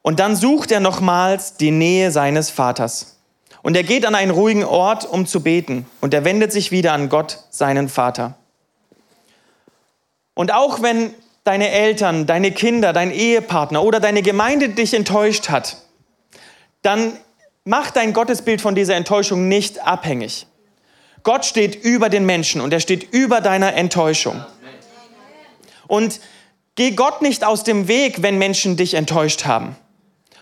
Und 0.02 0.20
dann 0.20 0.36
sucht 0.36 0.70
er 0.70 0.80
nochmals 0.80 1.56
die 1.56 1.70
Nähe 1.70 2.10
seines 2.10 2.50
Vaters. 2.50 3.18
Und 3.62 3.76
er 3.76 3.82
geht 3.82 4.06
an 4.06 4.14
einen 4.14 4.30
ruhigen 4.30 4.64
Ort, 4.64 5.04
um 5.04 5.26
zu 5.26 5.42
beten. 5.42 5.86
Und 6.00 6.14
er 6.14 6.24
wendet 6.24 6.52
sich 6.52 6.70
wieder 6.70 6.92
an 6.92 7.08
Gott, 7.08 7.40
seinen 7.50 7.88
Vater. 7.88 8.34
Und 10.34 10.52
auch 10.52 10.82
wenn 10.82 11.12
deine 11.44 11.70
Eltern, 11.70 12.26
deine 12.26 12.52
Kinder, 12.52 12.92
dein 12.92 13.10
Ehepartner 13.10 13.82
oder 13.82 14.00
deine 14.00 14.22
Gemeinde 14.22 14.68
dich 14.68 14.94
enttäuscht 14.94 15.48
hat, 15.48 15.78
dann 16.82 17.12
mach 17.64 17.90
dein 17.90 18.12
Gottesbild 18.12 18.60
von 18.60 18.74
dieser 18.74 18.94
Enttäuschung 18.94 19.48
nicht 19.48 19.84
abhängig. 19.84 20.46
Gott 21.22 21.44
steht 21.44 21.74
über 21.74 22.08
den 22.08 22.26
Menschen 22.26 22.60
und 22.60 22.72
er 22.72 22.80
steht 22.80 23.12
über 23.12 23.40
deiner 23.40 23.74
Enttäuschung. 23.74 24.44
Und 25.86 26.20
geh 26.74 26.92
Gott 26.92 27.22
nicht 27.22 27.44
aus 27.44 27.64
dem 27.64 27.88
Weg, 27.88 28.22
wenn 28.22 28.38
Menschen 28.38 28.76
dich 28.76 28.94
enttäuscht 28.94 29.44
haben. 29.44 29.76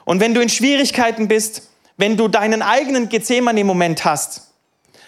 Und 0.04 0.20
wenn 0.20 0.34
du 0.34 0.40
in 0.40 0.48
Schwierigkeiten 0.48 1.28
bist, 1.28 1.68
wenn 1.96 2.16
du 2.16 2.28
deinen 2.28 2.62
eigenen 2.62 3.08
Gethsemane-Moment 3.08 4.04
hast, 4.04 4.52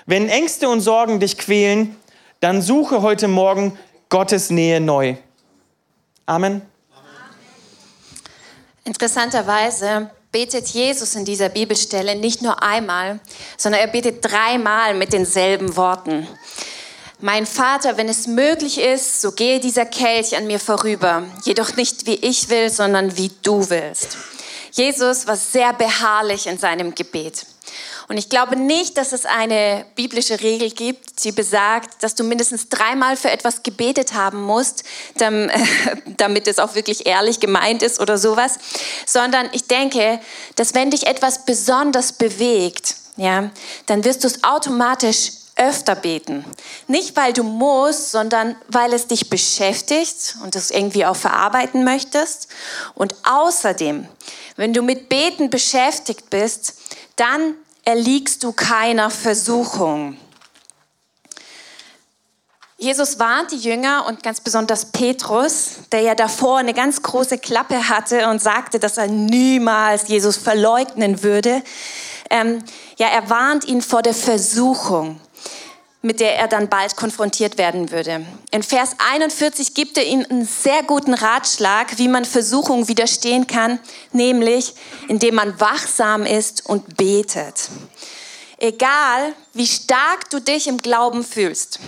wenn 0.07 0.29
Ängste 0.29 0.69
und 0.69 0.81
Sorgen 0.81 1.21
dich 1.21 1.37
quälen, 1.37 1.97
dann 2.41 2.63
suche 2.63 3.03
heute 3.03 3.29
Morgen 3.29 3.79
Gottes 4.09 4.51
Nähe 4.51 4.81
neu. 4.81 5.17
Amen. 6.25 6.63
Interessanterweise 8.85 10.11
betet 10.39 10.69
Jesus 10.69 11.17
in 11.17 11.25
dieser 11.25 11.49
Bibelstelle 11.49 12.15
nicht 12.15 12.43
nur 12.43 12.63
einmal, 12.63 13.19
sondern 13.57 13.81
er 13.81 13.89
betet 13.89 14.25
dreimal 14.25 14.95
mit 14.95 15.13
denselben 15.13 15.75
Worten. 15.75 16.29
Mein 17.19 17.45
Vater, 17.45 17.97
wenn 17.97 18.09
es 18.09 18.29
möglich 18.29 18.79
ist, 18.79 19.21
so 19.21 19.33
gehe 19.33 19.59
dieser 19.59 19.85
Kelch 19.85 20.37
an 20.37 20.47
mir 20.47 20.61
vorüber, 20.61 21.25
jedoch 21.43 21.75
nicht 21.75 22.07
wie 22.07 22.15
ich 22.15 22.51
will, 22.51 22.71
sondern 22.71 23.17
wie 23.17 23.33
du 23.43 23.69
willst. 23.69 24.17
Jesus 24.71 25.27
war 25.27 25.35
sehr 25.35 25.73
beharrlich 25.73 26.47
in 26.47 26.57
seinem 26.57 26.95
Gebet. 26.95 27.45
Und 28.09 28.17
ich 28.17 28.31
glaube 28.31 28.57
nicht, 28.57 28.97
dass 28.97 29.13
es 29.13 29.27
eine 29.27 29.85
biblische 29.95 30.41
Regel 30.41 30.71
gibt, 30.71 31.23
die 31.25 31.33
besagt, 31.33 32.03
dass 32.03 32.15
du 32.15 32.25
mindestens 32.25 32.71
dreimal 32.71 33.17
für 33.17 33.31
etwas 33.31 33.63
gebetet 33.63 34.15
haben 34.15 34.43
musst, 34.43 34.85
damit 36.17 36.49
es 36.49 36.59
auch 36.59 36.75
wirklich 36.75 37.07
ehrlich 37.07 37.39
gemeint 37.39 37.83
ist 37.83 38.01
oder 38.01 38.17
sowas, 38.17 38.59
sondern 39.07 39.51
ich 39.53 39.67
denke, 39.67 40.21
dass 40.57 40.75
wenn 40.75 40.91
dich 40.91 41.07
etwas 41.07 41.45
besonders 41.45 42.13
bewegt, 42.13 42.97
ja, 43.17 43.51
dann 43.87 44.05
wirst 44.05 44.25
du 44.25 44.29
es 44.29 44.43
automatisch 44.43 45.33
öfter 45.57 45.97
beten. 45.97 46.45
Nicht, 46.87 47.17
weil 47.17 47.33
du 47.33 47.43
musst, 47.43 48.13
sondern 48.13 48.57
weil 48.69 48.93
es 48.93 49.09
dich 49.09 49.29
beschäftigt 49.29 50.37
und 50.45 50.55
es 50.57 50.71
irgendwie 50.71 51.05
auch 51.05 51.17
verarbeiten 51.17 51.85
möchtest. 51.85 52.49
Und 52.95 53.15
außerdem, 53.25 54.09
wenn 54.57 54.73
du 54.73 54.83
mit 54.83 55.09
Beten 55.09 55.51
beschäftigt 55.51 56.31
bist, 56.31 56.75
dann 57.17 57.57
erliegst 57.89 58.45
du 58.45 58.53
keiner 58.53 59.09
Versuchung. 59.09 60.19
Jesus 62.77 63.19
warnt 63.19 63.51
die 63.51 63.57
Jünger 63.57 64.05
und 64.07 64.23
ganz 64.23 64.43
besonders 64.43 64.93
Petrus, 64.93 65.77
der 65.91 66.03
ja 66.03 66.15
davor 66.15 66.59
eine 66.59 66.75
ganz 66.75 67.03
große 67.03 67.39
Klappe 67.39 67.89
hatte 67.89 68.29
und 68.29 68.43
sagte, 68.43 68.79
dass 68.79 68.99
er 68.99 69.07
niemals 69.07 70.07
Jesus 70.07 70.37
verleugnen 70.37 71.23
würde. 71.23 71.63
Ähm, 72.29 72.63
ja, 72.99 73.07
er 73.07 73.31
warnt 73.31 73.65
ihn 73.65 73.81
vor 73.81 74.03
der 74.03 74.13
Versuchung 74.13 75.19
mit 76.09 76.21
der 76.21 76.39
er 76.39 76.49
dann 76.49 76.71
bald 76.71 76.97
konfrontiert 76.97 77.59
werden 77.59 77.91
würde. 77.91 78.25
In 78.51 78.63
Vers 78.63 78.97
41 79.13 79.75
gibt 79.75 79.99
er 79.99 80.05
ihm 80.05 80.25
einen 80.31 80.47
sehr 80.47 80.83
guten 80.83 81.13
Ratschlag, 81.13 81.99
wie 81.99 82.09
man 82.09 82.25
Versuchungen 82.25 82.89
widerstehen 82.89 83.47
kann, 83.47 83.79
nämlich 84.13 84.73
indem 85.09 85.35
man 85.35 85.61
wachsam 85.61 86.25
ist 86.25 86.65
und 86.65 86.97
betet. 86.97 87.69
Egal, 88.57 89.35
wie 89.53 89.67
stark 89.67 90.31
du 90.31 90.41
dich 90.41 90.67
im 90.67 90.79
Glauben 90.79 91.23
fühlst 91.23 91.79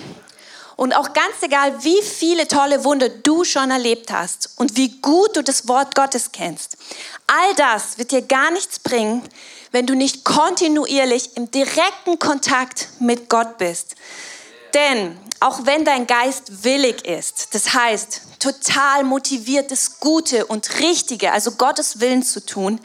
und 0.77 0.93
auch 0.93 1.15
ganz 1.15 1.37
egal, 1.41 1.83
wie 1.83 2.03
viele 2.03 2.47
tolle 2.47 2.85
Wunder 2.85 3.09
du 3.09 3.45
schon 3.45 3.71
erlebt 3.71 4.13
hast 4.13 4.51
und 4.57 4.77
wie 4.77 5.01
gut 5.01 5.35
du 5.35 5.43
das 5.43 5.67
Wort 5.67 5.95
Gottes 5.95 6.31
kennst, 6.31 6.77
all 7.27 7.55
das 7.57 7.97
wird 7.97 8.13
dir 8.13 8.21
gar 8.21 8.51
nichts 8.51 8.81
bringen, 8.81 9.23
wenn 9.73 9.87
du 9.87 9.95
nicht 9.95 10.25
kontinuierlich 10.25 11.37
im 11.37 11.51
direkten 11.51 12.19
Kontakt 12.19 12.89
mit 12.99 13.29
Gott 13.29 13.59
bist. 13.59 13.95
Denn 14.75 15.19
auch 15.41 15.65
wenn 15.65 15.85
dein 15.85 16.07
Geist 16.07 16.65
willig 16.65 17.05
ist, 17.07 17.55
das 17.55 17.73
heißt 17.75 18.23
total 18.39 19.05
motiviert, 19.05 19.71
das 19.71 20.01
Gute 20.01 20.47
und 20.47 20.81
Richtige, 20.81 21.33
also 21.33 21.53
Gottes 21.53 22.01
Willen 22.01 22.23
zu 22.23 22.45
tun, 22.45 22.81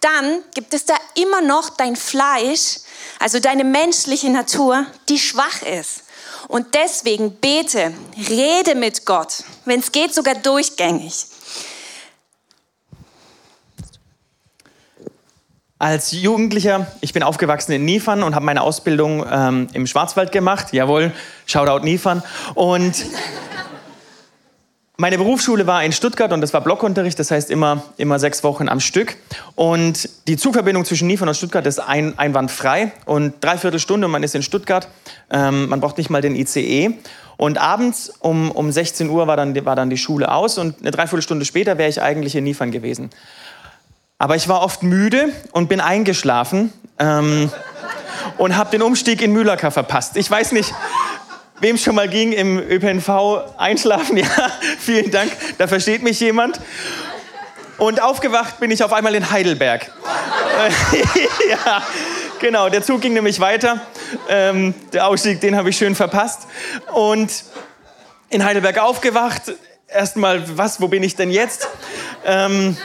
dann 0.00 0.42
gibt 0.54 0.74
es 0.74 0.84
da 0.84 0.94
immer 1.14 1.40
noch 1.40 1.70
dein 1.70 1.96
Fleisch, 1.96 2.80
also 3.18 3.40
deine 3.40 3.64
menschliche 3.64 4.28
Natur, 4.28 4.86
die 5.08 5.18
schwach 5.18 5.62
ist. 5.62 6.02
Und 6.48 6.74
deswegen 6.74 7.36
bete, 7.36 7.94
rede 8.28 8.74
mit 8.74 9.06
Gott, 9.06 9.44
wenn 9.64 9.80
es 9.80 9.92
geht 9.92 10.14
sogar 10.14 10.34
durchgängig. 10.34 11.26
Als 15.84 16.12
Jugendlicher, 16.12 16.86
ich 17.02 17.12
bin 17.12 17.22
aufgewachsen 17.22 17.72
in 17.72 17.84
Niefern 17.84 18.22
und 18.22 18.34
habe 18.34 18.46
meine 18.46 18.62
Ausbildung 18.62 19.22
ähm, 19.30 19.66
im 19.74 19.86
Schwarzwald 19.86 20.32
gemacht. 20.32 20.68
Jawohl, 20.72 21.12
Shoutout 21.44 21.84
Niefern. 21.84 22.22
Und 22.54 23.04
meine 24.96 25.18
Berufsschule 25.18 25.66
war 25.66 25.84
in 25.84 25.92
Stuttgart 25.92 26.32
und 26.32 26.40
das 26.40 26.54
war 26.54 26.62
Blockunterricht, 26.62 27.18
das 27.18 27.30
heißt 27.30 27.50
immer, 27.50 27.82
immer 27.98 28.18
sechs 28.18 28.42
Wochen 28.44 28.70
am 28.70 28.80
Stück. 28.80 29.16
Und 29.56 30.08
die 30.26 30.38
Zugverbindung 30.38 30.86
zwischen 30.86 31.06
Niefern 31.06 31.28
und 31.28 31.34
Stuttgart 31.34 31.66
ist 31.66 31.80
ein, 31.80 32.18
einwandfrei 32.18 32.92
und 33.04 33.44
dreiviertel 33.44 33.78
Stunde 33.78 34.06
und 34.06 34.12
man 34.12 34.22
ist 34.22 34.34
in 34.34 34.42
Stuttgart. 34.42 34.88
Ähm, 35.30 35.68
man 35.68 35.82
braucht 35.82 35.98
nicht 35.98 36.08
mal 36.08 36.22
den 36.22 36.34
ICE. 36.34 36.94
Und 37.36 37.58
abends 37.58 38.10
um, 38.20 38.50
um 38.50 38.72
16 38.72 39.10
Uhr 39.10 39.26
war 39.26 39.36
dann, 39.36 39.66
war 39.66 39.76
dann 39.76 39.90
die 39.90 39.98
Schule 39.98 40.32
aus 40.32 40.56
und 40.56 40.80
eine 40.80 40.92
Dreiviertelstunde 40.92 41.44
später 41.44 41.76
wäre 41.76 41.90
ich 41.90 42.00
eigentlich 42.00 42.36
in 42.36 42.44
Niefern 42.44 42.70
gewesen. 42.70 43.10
Aber 44.18 44.36
ich 44.36 44.48
war 44.48 44.62
oft 44.62 44.82
müde 44.82 45.32
und 45.52 45.68
bin 45.68 45.80
eingeschlafen 45.80 46.72
ähm, 46.98 47.50
und 48.38 48.56
habe 48.56 48.70
den 48.70 48.82
Umstieg 48.82 49.20
in 49.20 49.32
Mühlacker 49.32 49.70
verpasst. 49.70 50.16
Ich 50.16 50.30
weiß 50.30 50.52
nicht, 50.52 50.72
wem 51.60 51.74
es 51.76 51.82
schon 51.82 51.94
mal 51.94 52.08
ging 52.08 52.32
im 52.32 52.58
ÖPNV 52.58 53.08
einschlafen. 53.56 54.16
Ja, 54.24 54.52
vielen 54.78 55.10
Dank, 55.10 55.32
da 55.58 55.66
versteht 55.66 56.02
mich 56.02 56.20
jemand. 56.20 56.60
Und 57.76 58.00
aufgewacht 58.00 58.60
bin 58.60 58.70
ich 58.70 58.84
auf 58.84 58.92
einmal 58.92 59.14
in 59.16 59.30
Heidelberg. 59.30 59.90
ja, 61.50 61.82
genau, 62.38 62.68
der 62.68 62.82
Zug 62.82 63.00
ging 63.00 63.14
nämlich 63.14 63.40
weiter. 63.40 63.80
Ähm, 64.28 64.74
der 64.92 65.08
Ausstieg, 65.08 65.40
den 65.40 65.56
habe 65.56 65.70
ich 65.70 65.76
schön 65.76 65.96
verpasst. 65.96 66.46
Und 66.92 67.44
in 68.30 68.44
Heidelberg 68.44 68.78
aufgewacht. 68.78 69.42
Erstmal, 69.88 70.56
was, 70.56 70.80
wo 70.80 70.88
bin 70.88 71.02
ich 71.02 71.16
denn 71.16 71.30
jetzt? 71.30 71.68
Ähm, 72.24 72.76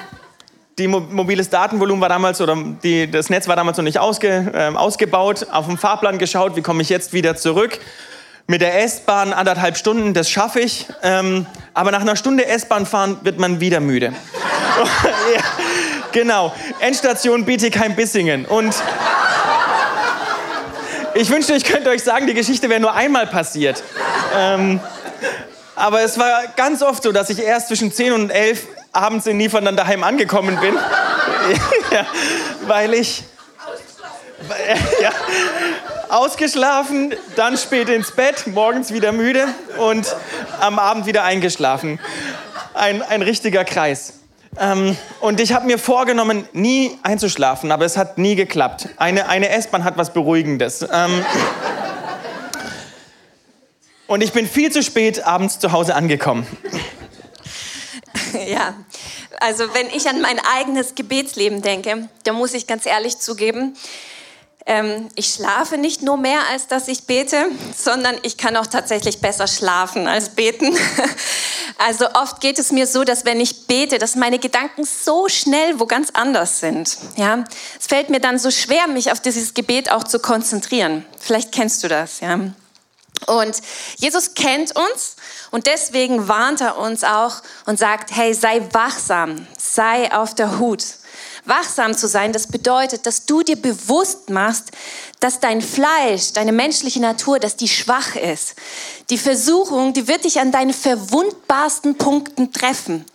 die 0.79 0.87
mobiles 0.87 1.49
Datenvolumen 1.49 2.01
war 2.01 2.09
damals 2.09 2.39
oder 2.39 2.57
die, 2.81 3.11
das 3.11 3.29
Netz 3.29 3.47
war 3.47 3.55
damals 3.55 3.77
noch 3.77 3.83
nicht 3.83 3.99
ausge, 3.99 4.51
äh, 4.53 4.75
ausgebaut. 4.75 5.47
Auf 5.51 5.67
dem 5.67 5.77
Fahrplan 5.77 6.17
geschaut, 6.17 6.55
wie 6.55 6.61
komme 6.61 6.81
ich 6.81 6.89
jetzt 6.89 7.11
wieder 7.11 7.35
zurück? 7.35 7.79
Mit 8.47 8.61
der 8.61 8.81
S-Bahn 8.83 9.33
anderthalb 9.33 9.77
Stunden, 9.77 10.13
das 10.13 10.29
schaffe 10.29 10.61
ich. 10.61 10.87
Ähm, 11.03 11.45
aber 11.73 11.91
nach 11.91 12.01
einer 12.01 12.15
Stunde 12.15 12.45
S-Bahn 12.45 12.85
fahren 12.85 13.17
wird 13.21 13.37
man 13.37 13.59
wieder 13.59 13.81
müde. 13.81 14.07
ja, 15.35 15.41
genau. 16.13 16.55
Endstation 16.79 17.45
Bietigheim-Bissingen. 17.45 18.45
Und 18.45 18.73
ich 21.13 21.29
wünschte, 21.29 21.53
ich 21.53 21.65
könnte 21.65 21.89
euch 21.89 22.03
sagen, 22.03 22.25
die 22.25 22.33
Geschichte 22.33 22.69
wäre 22.69 22.79
nur 22.79 22.93
einmal 22.93 23.27
passiert. 23.27 23.83
Ähm, 24.35 24.79
aber 25.75 26.01
es 26.01 26.17
war 26.17 26.43
ganz 26.55 26.81
oft 26.81 27.03
so, 27.03 27.11
dass 27.11 27.29
ich 27.29 27.39
erst 27.39 27.67
zwischen 27.67 27.91
10 27.91 28.13
und 28.13 28.29
11 28.29 28.65
abends 28.91 29.27
in 29.27 29.37
Niefern 29.37 29.65
dann 29.65 29.75
daheim 29.75 30.03
angekommen 30.03 30.59
bin. 30.59 30.75
ja, 31.91 32.05
weil 32.67 32.93
ich. 32.93 33.23
Ja, 35.01 35.11
ausgeschlafen, 36.09 37.13
dann 37.35 37.57
spät 37.57 37.89
ins 37.89 38.11
Bett, 38.11 38.47
morgens 38.47 38.91
wieder 38.91 39.11
müde 39.11 39.47
und 39.77 40.15
am 40.59 40.79
Abend 40.79 41.05
wieder 41.05 41.23
eingeschlafen. 41.23 41.99
Ein, 42.73 43.01
ein 43.01 43.21
richtiger 43.21 43.63
Kreis. 43.63 44.13
Ähm, 44.57 44.97
und 45.19 45.39
ich 45.39 45.53
habe 45.53 45.65
mir 45.65 45.77
vorgenommen, 45.77 46.47
nie 46.53 46.97
einzuschlafen, 47.03 47.71
aber 47.71 47.85
es 47.85 47.97
hat 47.97 48.17
nie 48.17 48.35
geklappt. 48.35 48.89
Eine, 48.97 49.29
eine 49.29 49.49
S-Bahn 49.49 49.83
hat 49.83 49.97
was 49.97 50.11
Beruhigendes. 50.11 50.85
Ähm, 50.91 51.23
und 54.07 54.21
ich 54.21 54.33
bin 54.33 54.47
viel 54.47 54.71
zu 54.71 54.81
spät 54.81 55.25
abends 55.25 55.59
zu 55.59 55.71
Hause 55.71 55.95
angekommen. 55.95 56.47
Ja, 58.47 58.73
also 59.39 59.73
wenn 59.73 59.87
ich 59.87 60.07
an 60.09 60.21
mein 60.21 60.39
eigenes 60.39 60.95
Gebetsleben 60.95 61.61
denke, 61.61 62.09
da 62.23 62.33
muss 62.33 62.53
ich 62.53 62.67
ganz 62.67 62.85
ehrlich 62.85 63.19
zugeben, 63.19 63.75
ähm, 64.65 65.09
ich 65.15 65.33
schlafe 65.33 65.77
nicht 65.77 66.01
nur 66.03 66.17
mehr, 66.17 66.41
als 66.51 66.67
dass 66.67 66.87
ich 66.87 67.05
bete, 67.05 67.45
sondern 67.75 68.15
ich 68.23 68.37
kann 68.37 68.55
auch 68.55 68.67
tatsächlich 68.67 69.19
besser 69.19 69.47
schlafen 69.47 70.07
als 70.07 70.29
beten. 70.29 70.75
Also 71.81 72.07
oft 72.13 72.41
geht 72.41 72.59
es 72.59 72.73
mir 72.73 72.85
so, 72.85 73.05
dass 73.05 73.23
wenn 73.23 73.39
ich 73.39 73.65
bete, 73.65 73.99
dass 73.99 74.17
meine 74.17 74.37
Gedanken 74.37 74.83
so 74.83 75.29
schnell 75.29 75.79
wo 75.79 75.85
ganz 75.85 76.09
anders 76.11 76.59
sind. 76.59 76.97
Ja, 77.15 77.45
es 77.79 77.87
fällt 77.87 78.09
mir 78.09 78.19
dann 78.19 78.37
so 78.37 78.51
schwer, 78.51 78.87
mich 78.87 79.13
auf 79.13 79.21
dieses 79.21 79.53
Gebet 79.53 79.89
auch 79.89 80.03
zu 80.03 80.19
konzentrieren. 80.19 81.05
Vielleicht 81.17 81.53
kennst 81.53 81.81
du 81.81 81.87
das, 81.87 82.19
ja. 82.19 82.37
Und 83.25 83.61
Jesus 83.97 84.33
kennt 84.33 84.75
uns 84.75 85.15
und 85.51 85.67
deswegen 85.67 86.27
warnt 86.27 86.61
er 86.61 86.77
uns 86.77 87.03
auch 87.03 87.41
und 87.65 87.77
sagt, 87.77 88.15
hey, 88.15 88.33
sei 88.33 88.61
wachsam, 88.71 89.47
sei 89.57 90.11
auf 90.13 90.35
der 90.35 90.59
Hut. 90.59 90.83
Wachsam 91.45 91.97
zu 91.97 92.07
sein, 92.07 92.31
das 92.31 92.47
bedeutet, 92.47 93.05
dass 93.05 93.25
du 93.25 93.41
dir 93.41 93.55
bewusst 93.55 94.29
machst, 94.29 94.71
dass 95.19 95.39
dein 95.39 95.61
Fleisch, 95.61 96.33
deine 96.33 96.51
menschliche 96.51 96.99
Natur, 96.99 97.39
dass 97.39 97.55
die 97.55 97.67
schwach 97.67 98.15
ist. 98.15 98.55
Die 99.09 99.17
Versuchung, 99.17 99.93
die 99.93 100.07
wird 100.07 100.25
dich 100.25 100.39
an 100.39 100.51
deinen 100.51 100.73
verwundbarsten 100.73 101.97
Punkten 101.97 102.53
treffen. 102.53 103.05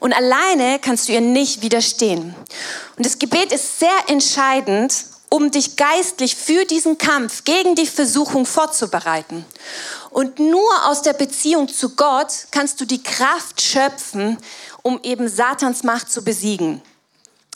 Und 0.00 0.12
alleine 0.12 0.78
kannst 0.78 1.08
du 1.08 1.12
ihr 1.12 1.20
nicht 1.20 1.62
widerstehen. 1.62 2.34
Und 2.96 3.06
das 3.06 3.18
Gebet 3.18 3.52
ist 3.52 3.78
sehr 3.78 3.98
entscheidend, 4.08 5.04
um 5.32 5.50
dich 5.50 5.76
geistlich 5.76 6.36
für 6.36 6.66
diesen 6.66 6.98
Kampf 6.98 7.44
gegen 7.44 7.74
die 7.74 7.86
Versuchung 7.86 8.44
vorzubereiten. 8.44 9.46
Und 10.10 10.38
nur 10.38 10.70
aus 10.84 11.00
der 11.00 11.14
Beziehung 11.14 11.68
zu 11.68 11.96
Gott 11.96 12.48
kannst 12.50 12.82
du 12.82 12.84
die 12.84 13.02
Kraft 13.02 13.62
schöpfen, 13.62 14.36
um 14.82 15.00
eben 15.02 15.30
Satans 15.30 15.84
Macht 15.84 16.12
zu 16.12 16.22
besiegen. 16.22 16.82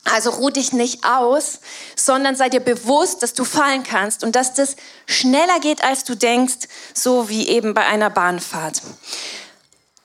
Also 0.05 0.31
ruh 0.31 0.49
dich 0.49 0.73
nicht 0.73 1.05
aus, 1.05 1.61
sondern 1.97 2.35
sei 2.35 2.49
dir 2.49 2.61
bewusst, 2.61 3.23
dass 3.23 3.35
du 3.35 3.45
fallen 3.45 3.83
kannst 3.83 4.25
und 4.25 4.37
dass 4.37 4.55
das 4.55 4.77
schneller 5.07 5.61
geht, 5.61 5.85
als 5.85 6.05
du 6.05 6.15
denkst, 6.15 6.69
so 6.95 7.29
wie 7.29 7.47
eben 7.47 7.75
bei 7.75 7.85
einer 7.85 8.09
Bahnfahrt. 8.09 8.81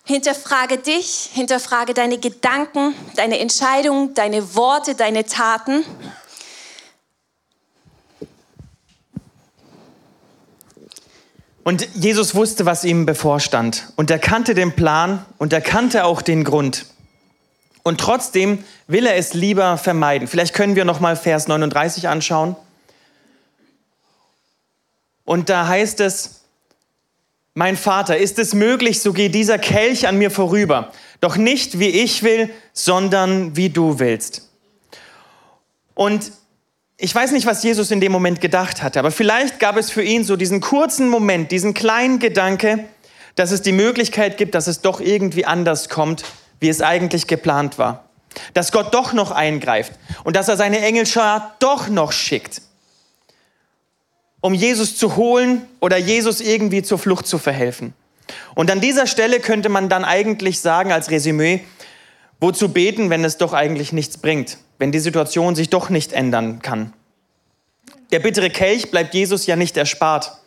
Hinterfrage 0.04 0.78
dich, 0.78 1.30
hinterfrage 1.32 1.94
deine 1.94 2.18
Gedanken, 2.18 2.96
deine 3.16 3.40
Entscheidungen, 3.40 4.14
deine 4.14 4.56
Worte, 4.56 4.94
deine 4.96 5.26
Taten 5.26 5.86
Und 11.64 11.88
Jesus 11.94 12.34
wusste, 12.34 12.66
was 12.66 12.84
ihm 12.84 13.06
bevorstand. 13.06 13.94
Und 13.96 14.10
er 14.10 14.20
kannte 14.20 14.54
den 14.56 14.76
Plan 14.76 15.26
und 15.38 15.54
er 15.54 15.62
kannte 15.62 16.06
auch 16.06 16.22
den 16.22 16.44
Grund. 16.44 16.88
Und 17.84 18.00
trotzdem 18.00 18.64
will 18.88 19.06
er 19.06 19.16
es 19.16 19.34
lieber 19.34 19.78
vermeiden. 19.78 20.28
Vielleicht 20.28 20.54
können 20.54 20.76
wir 20.76 20.86
noch 20.86 21.00
mal 21.00 21.16
Vers 21.16 21.48
39 21.48 22.08
anschauen. 22.08 22.56
Und 25.24 25.50
da 25.50 25.68
heißt 25.68 26.00
es, 26.00 26.42
mein 27.54 27.76
Vater, 27.76 28.18
ist 28.18 28.40
es 28.40 28.54
möglich, 28.54 29.02
so 29.02 29.14
geht 29.14 29.36
dieser 29.36 29.60
Kelch 29.60 30.08
an 30.08 30.18
mir 30.18 30.32
vorüber. 30.32 30.92
Doch 31.20 31.38
nicht 31.38 31.80
wie 31.80 31.90
ich 31.90 32.24
will, 32.24 32.50
sondern 32.74 33.56
wie 33.56 33.70
du 33.70 34.00
willst. 34.00 34.50
Und 35.94 36.32
ich 37.04 37.16
weiß 37.16 37.32
nicht, 37.32 37.48
was 37.48 37.64
Jesus 37.64 37.90
in 37.90 38.00
dem 38.00 38.12
Moment 38.12 38.42
gedacht 38.42 38.84
hatte, 38.84 39.00
aber 39.00 39.10
vielleicht 39.10 39.60
gab 39.60 39.76
es 39.76 39.90
für 39.90 40.04
ihn 40.04 40.24
so 40.24 40.36
diesen 40.36 40.62
kurzen 40.62 41.10
Moment, 41.10 41.52
diesen 41.52 41.74
kleinen 41.74 42.20
Gedanke, 42.20 42.86
dass 43.34 43.50
es 43.50 43.64
die 43.64 43.72
Möglichkeit 43.72 44.38
gibt, 44.38 44.54
dass 44.54 44.68
es 44.68 44.82
doch 44.82 45.02
irgendwie 45.02 45.46
anders 45.46 45.90
kommt, 45.90 46.24
wie 46.60 46.70
es 46.70 46.80
eigentlich 46.80 47.26
geplant 47.26 47.80
war. 47.80 48.06
Dass 48.54 48.72
Gott 48.72 48.94
doch 48.94 49.14
noch 49.14 49.32
eingreift 49.32 49.94
und 50.24 50.36
dass 50.36 50.48
er 50.48 50.58
seine 50.58 50.80
Engelschar 50.80 51.56
doch 51.58 51.90
noch 51.90 52.12
schickt, 52.12 52.62
um 54.40 54.54
Jesus 54.54 54.96
zu 54.96 55.16
holen 55.16 55.64
oder 55.80 55.98
Jesus 55.98 56.40
irgendwie 56.40 56.84
zur 56.84 57.00
Flucht 57.00 57.26
zu 57.26 57.40
verhelfen. 57.40 57.96
Und 58.54 58.70
an 58.70 58.80
dieser 58.80 59.08
Stelle 59.08 59.40
könnte 59.40 59.70
man 59.70 59.90
dann 59.90 60.06
eigentlich 60.06 60.60
sagen 60.60 60.92
als 60.92 61.10
Resümee, 61.10 61.62
wozu 62.42 62.70
beten, 62.70 63.10
wenn 63.10 63.24
es 63.24 63.38
doch 63.38 63.54
eigentlich 63.54 63.94
nichts 63.94 64.18
bringt, 64.18 64.58
wenn 64.80 64.92
die 64.92 65.00
Situation 65.00 65.56
sich 65.56 65.70
doch 65.70 65.90
nicht 65.90 66.12
ändern 66.12 66.62
kann. 66.62 66.92
Der 68.12 68.20
bittere 68.20 68.50
Kelch 68.50 68.92
bleibt 68.92 69.14
Jesus 69.14 69.46
ja 69.46 69.56
nicht 69.56 69.78
erspart. 69.78 70.38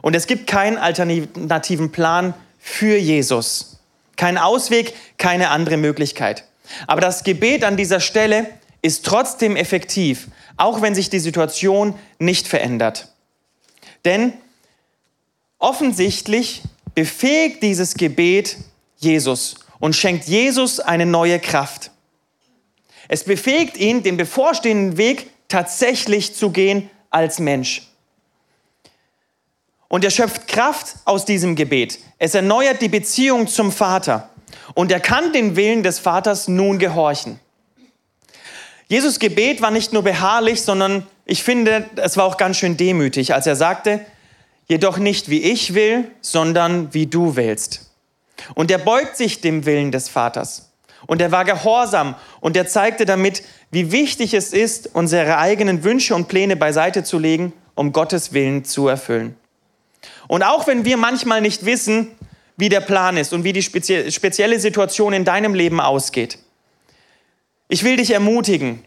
Und 0.00 0.16
es 0.16 0.26
gibt 0.26 0.46
keinen 0.46 0.78
alternativen 0.78 1.92
Plan 1.92 2.32
für 2.58 2.96
Jesus. 2.96 3.80
Kein 4.16 4.38
Ausweg, 4.38 4.94
keine 5.18 5.50
andere 5.50 5.76
Möglichkeit. 5.76 6.44
Aber 6.86 7.00
das 7.00 7.24
Gebet 7.24 7.64
an 7.64 7.76
dieser 7.76 8.00
Stelle 8.00 8.46
ist 8.80 9.04
trotzdem 9.04 9.56
effektiv, 9.56 10.28
auch 10.56 10.80
wenn 10.80 10.94
sich 10.94 11.10
die 11.10 11.18
Situation 11.18 11.94
nicht 12.18 12.48
verändert. 12.48 13.08
Denn 14.04 14.32
offensichtlich 15.58 16.62
befähigt 16.94 17.62
dieses 17.62 17.94
Gebet 17.94 18.56
Jesus 18.96 19.56
und 19.80 19.96
schenkt 19.96 20.26
Jesus 20.26 20.78
eine 20.78 21.06
neue 21.06 21.40
Kraft. 21.40 21.90
Es 23.08 23.24
befähigt 23.24 23.76
ihn, 23.76 24.04
den 24.04 24.16
bevorstehenden 24.16 24.96
Weg 24.96 25.28
tatsächlich 25.48 26.36
zu 26.36 26.50
gehen 26.50 26.88
als 27.10 27.40
Mensch. 27.40 27.88
Und 29.88 30.04
er 30.04 30.10
schöpft 30.10 30.46
Kraft 30.46 30.94
aus 31.04 31.24
diesem 31.24 31.56
Gebet. 31.56 31.98
Es 32.18 32.36
erneuert 32.36 32.80
die 32.80 32.88
Beziehung 32.88 33.48
zum 33.48 33.72
Vater. 33.72 34.30
Und 34.74 34.92
er 34.92 35.00
kann 35.00 35.32
den 35.32 35.56
Willen 35.56 35.82
des 35.82 35.98
Vaters 35.98 36.46
nun 36.46 36.78
gehorchen. 36.78 37.40
Jesus 38.86 39.18
Gebet 39.18 39.60
war 39.62 39.72
nicht 39.72 39.92
nur 39.92 40.02
beharrlich, 40.02 40.62
sondern 40.62 41.06
ich 41.24 41.42
finde, 41.42 41.90
es 41.96 42.16
war 42.16 42.24
auch 42.24 42.36
ganz 42.36 42.56
schön 42.56 42.76
demütig, 42.76 43.34
als 43.34 43.46
er 43.46 43.56
sagte, 43.56 44.04
jedoch 44.68 44.98
nicht 44.98 45.28
wie 45.28 45.42
ich 45.42 45.74
will, 45.74 46.10
sondern 46.20 46.94
wie 46.94 47.06
du 47.06 47.34
willst. 47.34 47.89
Und 48.54 48.70
er 48.70 48.78
beugt 48.78 49.16
sich 49.16 49.40
dem 49.40 49.66
Willen 49.66 49.92
des 49.92 50.08
Vaters. 50.08 50.70
Und 51.06 51.20
er 51.20 51.32
war 51.32 51.44
gehorsam 51.44 52.14
und 52.40 52.56
er 52.56 52.66
zeigte 52.66 53.04
damit, 53.04 53.42
wie 53.70 53.90
wichtig 53.90 54.34
es 54.34 54.52
ist, 54.52 54.94
unsere 54.94 55.38
eigenen 55.38 55.82
Wünsche 55.82 56.14
und 56.14 56.28
Pläne 56.28 56.56
beiseite 56.56 57.04
zu 57.04 57.18
legen, 57.18 57.52
um 57.74 57.92
Gottes 57.92 58.32
Willen 58.32 58.64
zu 58.64 58.88
erfüllen. 58.88 59.36
Und 60.28 60.42
auch 60.42 60.66
wenn 60.66 60.84
wir 60.84 60.96
manchmal 60.96 61.40
nicht 61.40 61.64
wissen, 61.64 62.08
wie 62.56 62.68
der 62.68 62.80
Plan 62.80 63.16
ist 63.16 63.32
und 63.32 63.44
wie 63.44 63.52
die 63.52 63.62
spezielle 63.62 64.60
Situation 64.60 65.12
in 65.12 65.24
deinem 65.24 65.54
Leben 65.54 65.80
ausgeht, 65.80 66.38
ich 67.68 67.84
will 67.84 67.96
dich 67.96 68.10
ermutigen, 68.10 68.84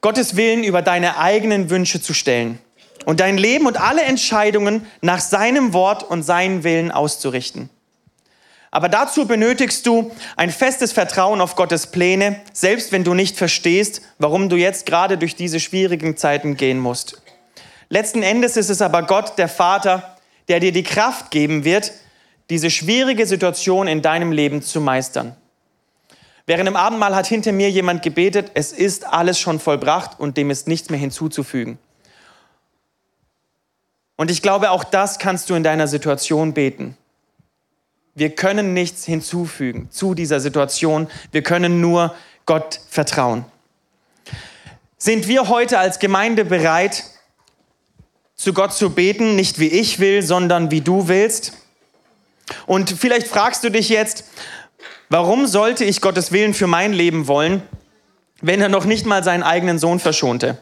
Gottes 0.00 0.36
Willen 0.36 0.64
über 0.64 0.82
deine 0.82 1.18
eigenen 1.18 1.70
Wünsche 1.70 2.02
zu 2.02 2.12
stellen 2.12 2.58
und 3.04 3.20
dein 3.20 3.38
Leben 3.38 3.66
und 3.66 3.80
alle 3.80 4.02
Entscheidungen 4.02 4.86
nach 5.00 5.20
seinem 5.20 5.72
Wort 5.72 6.02
und 6.02 6.24
seinen 6.24 6.64
Willen 6.64 6.90
auszurichten. 6.90 7.70
Aber 8.74 8.88
dazu 8.88 9.26
benötigst 9.26 9.86
du 9.86 10.10
ein 10.34 10.50
festes 10.50 10.92
Vertrauen 10.92 11.42
auf 11.42 11.56
Gottes 11.56 11.88
Pläne, 11.88 12.40
selbst 12.54 12.90
wenn 12.90 13.04
du 13.04 13.12
nicht 13.12 13.36
verstehst, 13.36 14.00
warum 14.18 14.48
du 14.48 14.56
jetzt 14.56 14.86
gerade 14.86 15.18
durch 15.18 15.36
diese 15.36 15.60
schwierigen 15.60 16.16
Zeiten 16.16 16.56
gehen 16.56 16.78
musst. 16.80 17.20
Letzten 17.90 18.22
Endes 18.22 18.56
ist 18.56 18.70
es 18.70 18.80
aber 18.80 19.02
Gott, 19.02 19.36
der 19.36 19.48
Vater, 19.48 20.16
der 20.48 20.58
dir 20.58 20.72
die 20.72 20.82
Kraft 20.82 21.30
geben 21.30 21.64
wird, 21.64 21.92
diese 22.48 22.70
schwierige 22.70 23.26
Situation 23.26 23.86
in 23.86 24.00
deinem 24.00 24.32
Leben 24.32 24.62
zu 24.62 24.80
meistern. 24.80 25.36
Während 26.46 26.66
im 26.66 26.76
Abendmahl 26.76 27.14
hat 27.14 27.26
hinter 27.26 27.52
mir 27.52 27.70
jemand 27.70 28.02
gebetet, 28.02 28.52
es 28.54 28.72
ist 28.72 29.06
alles 29.06 29.38
schon 29.38 29.60
vollbracht 29.60 30.18
und 30.18 30.38
dem 30.38 30.50
ist 30.50 30.66
nichts 30.66 30.88
mehr 30.88 30.98
hinzuzufügen. 30.98 31.78
Und 34.16 34.30
ich 34.30 34.40
glaube, 34.40 34.70
auch 34.70 34.84
das 34.84 35.18
kannst 35.18 35.50
du 35.50 35.54
in 35.54 35.62
deiner 35.62 35.88
Situation 35.88 36.54
beten. 36.54 36.96
Wir 38.14 38.30
können 38.34 38.74
nichts 38.74 39.04
hinzufügen 39.04 39.90
zu 39.90 40.14
dieser 40.14 40.40
Situation. 40.40 41.08
Wir 41.30 41.42
können 41.42 41.80
nur 41.80 42.14
Gott 42.44 42.80
vertrauen. 42.90 43.44
Sind 44.98 45.28
wir 45.28 45.48
heute 45.48 45.78
als 45.78 45.98
Gemeinde 45.98 46.44
bereit, 46.44 47.04
zu 48.34 48.52
Gott 48.52 48.74
zu 48.74 48.90
beten, 48.90 49.36
nicht 49.36 49.58
wie 49.58 49.68
ich 49.68 49.98
will, 49.98 50.22
sondern 50.22 50.70
wie 50.70 50.80
du 50.80 51.08
willst. 51.08 51.52
Und 52.66 52.90
vielleicht 52.90 53.28
fragst 53.28 53.64
du 53.64 53.70
dich 53.70 53.88
jetzt, 53.88 54.24
warum 55.08 55.46
sollte 55.46 55.84
ich 55.84 56.00
Gottes 56.00 56.32
Willen 56.32 56.52
für 56.52 56.66
mein 56.66 56.92
Leben 56.92 57.28
wollen, 57.28 57.62
wenn 58.40 58.60
er 58.60 58.68
noch 58.68 58.84
nicht 58.84 59.06
mal 59.06 59.24
seinen 59.24 59.42
eigenen 59.42 59.78
Sohn 59.78 60.00
verschonte? 60.00 60.58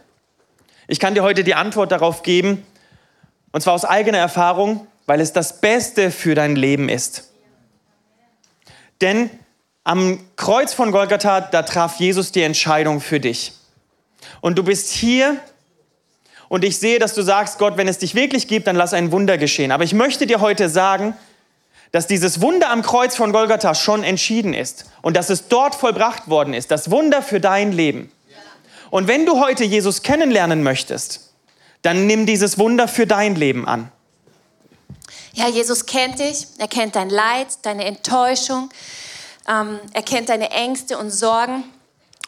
Ich 0.86 1.00
kann 1.00 1.14
dir 1.14 1.22
heute 1.22 1.42
die 1.42 1.54
Antwort 1.54 1.90
darauf 1.90 2.22
geben, 2.22 2.64
und 3.52 3.62
zwar 3.62 3.74
aus 3.74 3.84
eigener 3.84 4.18
Erfahrung, 4.18 4.86
weil 5.06 5.20
es 5.20 5.32
das 5.32 5.60
Beste 5.60 6.10
für 6.10 6.34
dein 6.34 6.54
Leben 6.54 6.88
ist. 6.88 7.29
Denn 9.00 9.30
am 9.84 10.20
Kreuz 10.36 10.74
von 10.74 10.92
Golgatha, 10.92 11.40
da 11.40 11.62
traf 11.62 11.96
Jesus 11.96 12.32
die 12.32 12.42
Entscheidung 12.42 13.00
für 13.00 13.20
dich. 13.20 13.52
Und 14.40 14.58
du 14.58 14.62
bist 14.62 14.90
hier 14.90 15.36
und 16.48 16.64
ich 16.64 16.78
sehe, 16.78 16.98
dass 16.98 17.14
du 17.14 17.22
sagst, 17.22 17.58
Gott, 17.58 17.76
wenn 17.76 17.88
es 17.88 17.98
dich 17.98 18.14
wirklich 18.14 18.48
gibt, 18.48 18.66
dann 18.66 18.76
lass 18.76 18.92
ein 18.92 19.12
Wunder 19.12 19.38
geschehen. 19.38 19.72
Aber 19.72 19.84
ich 19.84 19.94
möchte 19.94 20.26
dir 20.26 20.40
heute 20.40 20.68
sagen, 20.68 21.14
dass 21.92 22.06
dieses 22.06 22.40
Wunder 22.40 22.70
am 22.70 22.82
Kreuz 22.82 23.16
von 23.16 23.32
Golgatha 23.32 23.74
schon 23.74 24.04
entschieden 24.04 24.54
ist 24.54 24.86
und 25.02 25.16
dass 25.16 25.30
es 25.30 25.48
dort 25.48 25.74
vollbracht 25.74 26.28
worden 26.28 26.54
ist, 26.54 26.70
das 26.70 26.90
Wunder 26.90 27.22
für 27.22 27.40
dein 27.40 27.72
Leben. 27.72 28.12
Und 28.90 29.08
wenn 29.08 29.26
du 29.26 29.40
heute 29.40 29.64
Jesus 29.64 30.02
kennenlernen 30.02 30.62
möchtest, 30.62 31.32
dann 31.82 32.06
nimm 32.06 32.26
dieses 32.26 32.58
Wunder 32.58 32.88
für 32.88 33.06
dein 33.06 33.34
Leben 33.34 33.66
an. 33.66 33.90
Ja, 35.32 35.48
Jesus 35.48 35.86
kennt 35.86 36.18
dich, 36.18 36.46
er 36.58 36.68
kennt 36.68 36.96
dein 36.96 37.10
Leid, 37.10 37.48
deine 37.62 37.84
Enttäuschung, 37.84 38.70
ähm, 39.48 39.78
er 39.92 40.02
kennt 40.02 40.28
deine 40.28 40.50
Ängste 40.50 40.98
und 40.98 41.10
Sorgen. 41.10 41.64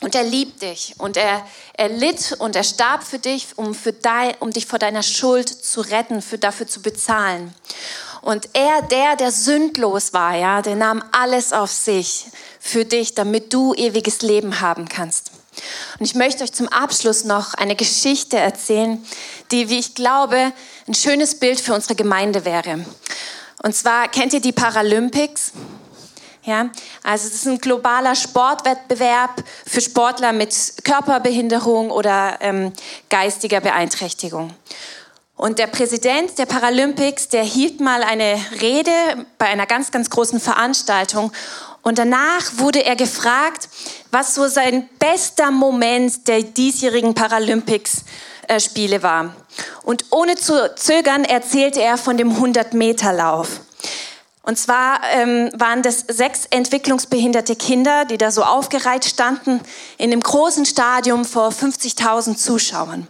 Und 0.00 0.16
er 0.16 0.24
liebt 0.24 0.62
dich 0.62 0.94
und 0.98 1.16
er, 1.16 1.46
er 1.74 1.88
litt 1.88 2.34
und 2.40 2.56
er 2.56 2.64
starb 2.64 3.04
für 3.04 3.20
dich, 3.20 3.46
um, 3.54 3.72
für 3.72 3.92
dein, 3.92 4.34
um 4.40 4.50
dich 4.50 4.66
vor 4.66 4.80
deiner 4.80 5.04
Schuld 5.04 5.48
zu 5.48 5.80
retten, 5.80 6.22
für, 6.22 6.38
dafür 6.38 6.66
zu 6.66 6.82
bezahlen. 6.82 7.54
Und 8.20 8.48
er, 8.52 8.82
der, 8.82 9.14
der 9.14 9.30
sündlos 9.30 10.12
war, 10.12 10.36
ja, 10.36 10.60
der 10.60 10.74
nahm 10.74 11.04
alles 11.12 11.52
auf 11.52 11.70
sich 11.70 12.26
für 12.58 12.84
dich, 12.84 13.14
damit 13.14 13.52
du 13.52 13.74
ewiges 13.74 14.22
Leben 14.22 14.60
haben 14.60 14.88
kannst. 14.88 15.30
Und 15.98 16.06
ich 16.06 16.14
möchte 16.14 16.44
euch 16.44 16.52
zum 16.52 16.68
Abschluss 16.68 17.24
noch 17.24 17.54
eine 17.54 17.76
Geschichte 17.76 18.36
erzählen, 18.36 19.04
die, 19.50 19.68
wie 19.68 19.78
ich 19.78 19.94
glaube, 19.94 20.52
ein 20.88 20.94
schönes 20.94 21.38
Bild 21.38 21.60
für 21.60 21.74
unsere 21.74 21.94
Gemeinde 21.94 22.44
wäre. 22.44 22.84
Und 23.62 23.74
zwar 23.76 24.08
kennt 24.08 24.32
ihr 24.32 24.40
die 24.40 24.52
Paralympics? 24.52 25.52
Ja, 26.44 26.70
also 27.04 27.28
es 27.28 27.34
ist 27.34 27.46
ein 27.46 27.58
globaler 27.58 28.16
Sportwettbewerb 28.16 29.44
für 29.64 29.80
Sportler 29.80 30.32
mit 30.32 30.54
Körperbehinderung 30.82 31.92
oder 31.92 32.38
ähm, 32.40 32.72
geistiger 33.08 33.60
Beeinträchtigung. 33.60 34.52
Und 35.36 35.58
der 35.58 35.68
Präsident 35.68 36.36
der 36.38 36.46
Paralympics, 36.46 37.28
der 37.28 37.42
hielt 37.42 37.80
mal 37.80 38.02
eine 38.02 38.40
Rede 38.60 38.90
bei 39.38 39.46
einer 39.46 39.66
ganz, 39.66 39.90
ganz 39.90 40.10
großen 40.10 40.40
Veranstaltung. 40.40 41.32
Und 41.82 41.98
danach 41.98 42.58
wurde 42.58 42.84
er 42.84 42.96
gefragt, 42.96 43.68
was 44.10 44.34
so 44.34 44.46
sein 44.46 44.88
bester 44.98 45.50
Moment 45.50 46.28
der 46.28 46.42
diesjährigen 46.42 47.14
Paralympics-Spiele 47.14 48.96
äh, 48.96 49.02
war. 49.02 49.34
Und 49.82 50.04
ohne 50.10 50.36
zu 50.36 50.74
zögern 50.76 51.24
erzählte 51.24 51.82
er 51.82 51.98
von 51.98 52.16
dem 52.16 52.32
100-Meter-Lauf. 52.32 53.60
Und 54.44 54.58
zwar 54.58 55.00
ähm, 55.12 55.50
waren 55.54 55.82
das 55.82 56.04
sechs 56.08 56.46
entwicklungsbehinderte 56.50 57.54
Kinder, 57.54 58.04
die 58.04 58.18
da 58.18 58.32
so 58.32 58.42
aufgereiht 58.42 59.04
standen 59.04 59.60
in 59.98 60.10
dem 60.10 60.20
großen 60.20 60.64
Stadium 60.64 61.24
vor 61.24 61.50
50.000 61.50 62.36
Zuschauern. 62.36 63.06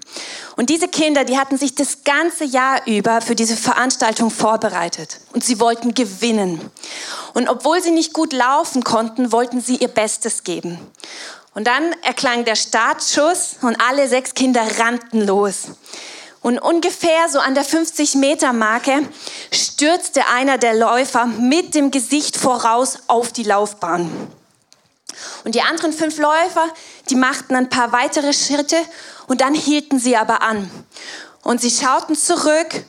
Und 0.56 0.68
diese 0.68 0.88
Kinder, 0.88 1.24
die 1.24 1.38
hatten 1.38 1.56
sich 1.56 1.74
das 1.74 2.04
ganze 2.04 2.44
Jahr 2.44 2.86
über 2.86 3.22
für 3.22 3.34
diese 3.34 3.56
Veranstaltung 3.56 4.30
vorbereitet. 4.30 5.20
Und 5.32 5.42
sie 5.42 5.58
wollten 5.58 5.94
gewinnen. 5.94 6.60
Und 7.32 7.48
obwohl 7.48 7.82
sie 7.82 7.92
nicht 7.92 8.12
gut 8.12 8.34
laufen 8.34 8.84
konnten, 8.84 9.32
wollten 9.32 9.62
sie 9.62 9.76
ihr 9.76 9.88
Bestes 9.88 10.44
geben. 10.44 10.78
Und 11.54 11.66
dann 11.66 11.94
erklang 12.02 12.44
der 12.44 12.56
Startschuss 12.56 13.56
und 13.62 13.80
alle 13.80 14.06
sechs 14.06 14.34
Kinder 14.34 14.62
rannten 14.78 15.26
los. 15.26 15.68
Und 16.42 16.58
ungefähr 16.58 17.28
so 17.28 17.38
an 17.38 17.54
der 17.54 17.64
50-Meter-Marke 17.64 19.08
stürzte 19.52 20.26
einer 20.26 20.58
der 20.58 20.74
Läufer 20.74 21.26
mit 21.26 21.74
dem 21.74 21.92
Gesicht 21.92 22.36
voraus 22.36 22.98
auf 23.06 23.32
die 23.32 23.44
Laufbahn. 23.44 24.10
Und 25.44 25.54
die 25.54 25.62
anderen 25.62 25.92
fünf 25.92 26.18
Läufer, 26.18 26.68
die 27.10 27.14
machten 27.14 27.54
ein 27.54 27.68
paar 27.68 27.92
weitere 27.92 28.32
Schritte 28.32 28.76
und 29.28 29.40
dann 29.40 29.54
hielten 29.54 30.00
sie 30.00 30.16
aber 30.16 30.42
an. 30.42 30.68
Und 31.42 31.60
sie 31.60 31.70
schauten 31.70 32.16
zurück 32.16 32.84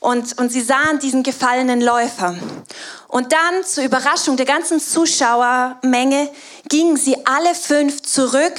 und, 0.00 0.38
und 0.38 0.50
sie 0.50 0.62
sahen 0.62 0.98
diesen 0.98 1.22
gefallenen 1.22 1.80
Läufer. 1.80 2.36
Und 3.06 3.32
dann, 3.32 3.64
zur 3.64 3.84
Überraschung 3.84 4.36
der 4.36 4.46
ganzen 4.46 4.80
Zuschauermenge, 4.80 6.30
gingen 6.68 6.96
sie 6.96 7.16
alle 7.26 7.54
fünf 7.54 8.02
zurück, 8.02 8.54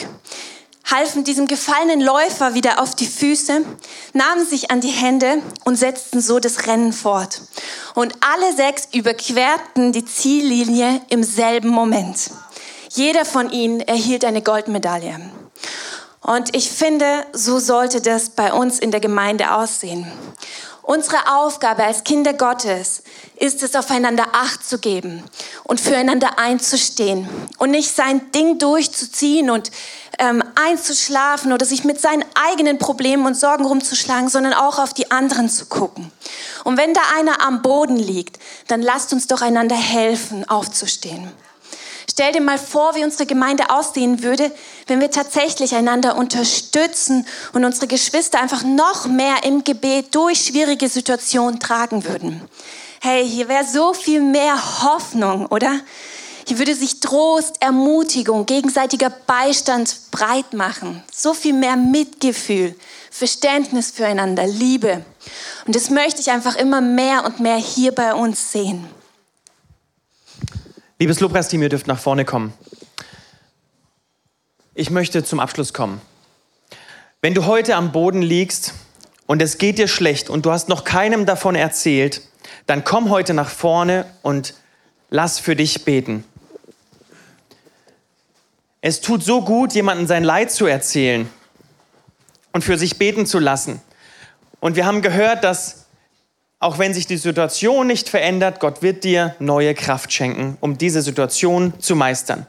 halfen 0.89 1.23
diesem 1.23 1.47
gefallenen 1.47 2.01
Läufer 2.01 2.53
wieder 2.53 2.81
auf 2.81 2.95
die 2.95 3.07
Füße, 3.07 3.61
nahmen 4.13 4.45
sich 4.45 4.71
an 4.71 4.81
die 4.81 4.89
Hände 4.89 5.41
und 5.63 5.75
setzten 5.75 6.21
so 6.21 6.39
das 6.39 6.67
Rennen 6.67 6.93
fort. 6.93 7.41
Und 7.95 8.15
alle 8.21 8.55
sechs 8.55 8.87
überquerten 8.93 9.91
die 9.91 10.05
Ziellinie 10.05 11.01
im 11.09 11.23
selben 11.23 11.69
Moment. 11.69 12.31
Jeder 12.89 13.25
von 13.25 13.51
ihnen 13.51 13.79
erhielt 13.81 14.25
eine 14.25 14.41
Goldmedaille. 14.41 15.19
Und 16.21 16.55
ich 16.55 16.69
finde, 16.69 17.25
so 17.33 17.59
sollte 17.59 17.99
das 18.01 18.29
bei 18.29 18.53
uns 18.53 18.77
in 18.77 18.91
der 18.91 18.99
Gemeinde 18.99 19.55
aussehen. 19.55 20.05
Unsere 20.83 21.17
Aufgabe 21.37 21.83
als 21.83 22.03
Kinder 22.03 22.33
Gottes 22.33 23.03
ist 23.37 23.61
es, 23.61 23.75
aufeinander 23.75 24.27
Acht 24.33 24.67
zu 24.67 24.79
geben 24.79 25.23
und 25.63 25.79
füreinander 25.79 26.39
einzustehen 26.39 27.29
und 27.59 27.71
nicht 27.71 27.95
sein 27.95 28.31
Ding 28.31 28.57
durchzuziehen 28.57 29.51
und 29.51 29.71
ähm, 30.17 30.43
einzuschlafen 30.55 31.53
oder 31.53 31.65
sich 31.65 31.83
mit 31.83 32.01
seinen 32.01 32.25
eigenen 32.33 32.79
Problemen 32.79 33.25
und 33.25 33.35
Sorgen 33.35 33.65
rumzuschlagen, 33.65 34.29
sondern 34.29 34.53
auch 34.53 34.79
auf 34.79 34.93
die 34.93 35.11
anderen 35.11 35.49
zu 35.49 35.67
gucken. 35.67 36.11
Und 36.63 36.77
wenn 36.77 36.93
da 36.93 37.01
einer 37.17 37.45
am 37.45 37.61
Boden 37.61 37.95
liegt, 37.95 38.39
dann 38.67 38.81
lasst 38.81 39.13
uns 39.13 39.27
doch 39.27 39.41
einander 39.41 39.75
helfen, 39.75 40.47
aufzustehen. 40.49 41.31
Stell 42.09 42.31
dir 42.31 42.41
mal 42.41 42.57
vor, 42.57 42.95
wie 42.95 43.03
unsere 43.03 43.25
Gemeinde 43.25 43.69
aussehen 43.69 44.23
würde, 44.23 44.51
wenn 44.87 44.99
wir 44.99 45.11
tatsächlich 45.11 45.75
einander 45.75 46.17
unterstützen 46.17 47.25
und 47.53 47.65
unsere 47.65 47.87
Geschwister 47.87 48.39
einfach 48.41 48.63
noch 48.63 49.07
mehr 49.07 49.43
im 49.43 49.63
Gebet 49.63 50.13
durch 50.15 50.45
schwierige 50.45 50.89
Situationen 50.89 51.59
tragen 51.59 52.03
würden. 52.05 52.41
Hey, 53.01 53.27
hier 53.27 53.47
wäre 53.47 53.65
so 53.65 53.93
viel 53.93 54.21
mehr 54.21 54.83
Hoffnung, 54.83 55.47
oder? 55.47 55.79
Hier 56.47 56.57
würde 56.57 56.75
sich 56.75 56.99
Trost, 56.99 57.61
Ermutigung, 57.61 58.45
gegenseitiger 58.45 59.09
Beistand 59.09 59.95
breit 60.11 60.53
machen. 60.53 61.03
So 61.13 61.33
viel 61.33 61.53
mehr 61.53 61.77
Mitgefühl, 61.77 62.75
Verständnis 63.09 63.91
füreinander, 63.91 64.45
Liebe. 64.47 65.05
Und 65.65 65.75
das 65.75 65.89
möchte 65.89 66.21
ich 66.21 66.31
einfach 66.31 66.55
immer 66.55 66.81
mehr 66.81 67.25
und 67.25 67.39
mehr 67.39 67.57
hier 67.57 67.93
bei 67.93 68.13
uns 68.13 68.51
sehen. 68.51 68.87
Liebes 71.01 71.19
Lobpreisteam, 71.19 71.63
ihr 71.63 71.69
dürft 71.69 71.87
nach 71.87 71.97
vorne 71.97 72.25
kommen. 72.25 72.53
Ich 74.75 74.91
möchte 74.91 75.23
zum 75.23 75.39
Abschluss 75.39 75.73
kommen. 75.73 75.99
Wenn 77.23 77.33
du 77.33 77.47
heute 77.47 77.75
am 77.75 77.91
Boden 77.91 78.21
liegst 78.21 78.75
und 79.25 79.41
es 79.41 79.57
geht 79.57 79.79
dir 79.79 79.87
schlecht 79.87 80.29
und 80.29 80.45
du 80.45 80.51
hast 80.51 80.69
noch 80.69 80.83
keinem 80.83 81.25
davon 81.25 81.55
erzählt, 81.55 82.21
dann 82.67 82.83
komm 82.83 83.09
heute 83.09 83.33
nach 83.33 83.49
vorne 83.49 84.05
und 84.21 84.53
lass 85.09 85.39
für 85.39 85.55
dich 85.55 85.85
beten. 85.85 86.23
Es 88.81 89.01
tut 89.01 89.23
so 89.23 89.41
gut, 89.41 89.73
jemandem 89.73 90.05
sein 90.05 90.23
Leid 90.23 90.51
zu 90.51 90.67
erzählen 90.67 91.27
und 92.51 92.63
für 92.63 92.77
sich 92.77 92.99
beten 92.99 93.25
zu 93.25 93.39
lassen. 93.39 93.81
Und 94.59 94.75
wir 94.75 94.85
haben 94.85 95.01
gehört, 95.01 95.43
dass 95.43 95.80
auch 96.61 96.77
wenn 96.77 96.93
sich 96.93 97.07
die 97.07 97.17
Situation 97.17 97.87
nicht 97.87 98.07
verändert, 98.07 98.59
Gott 98.59 98.83
wird 98.83 99.03
dir 99.03 99.35
neue 99.39 99.73
Kraft 99.73 100.13
schenken, 100.13 100.57
um 100.61 100.77
diese 100.77 101.01
Situation 101.01 101.73
zu 101.79 101.95
meistern. 101.95 102.45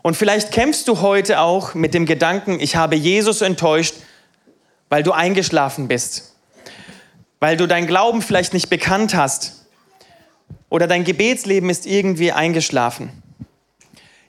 Und 0.00 0.16
vielleicht 0.16 0.52
kämpfst 0.52 0.86
du 0.86 1.00
heute 1.00 1.40
auch 1.40 1.74
mit 1.74 1.92
dem 1.92 2.06
Gedanken, 2.06 2.60
ich 2.60 2.76
habe 2.76 2.94
Jesus 2.94 3.40
enttäuscht, 3.40 3.96
weil 4.88 5.02
du 5.02 5.10
eingeschlafen 5.10 5.88
bist, 5.88 6.36
weil 7.40 7.56
du 7.56 7.66
dein 7.66 7.88
Glauben 7.88 8.22
vielleicht 8.22 8.54
nicht 8.54 8.70
bekannt 8.70 9.16
hast 9.16 9.66
oder 10.68 10.86
dein 10.86 11.02
Gebetsleben 11.02 11.68
ist 11.68 11.84
irgendwie 11.84 12.30
eingeschlafen. 12.30 13.10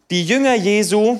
Die 0.09 0.25
Jünger 0.25 0.55
Jesu 0.55 1.19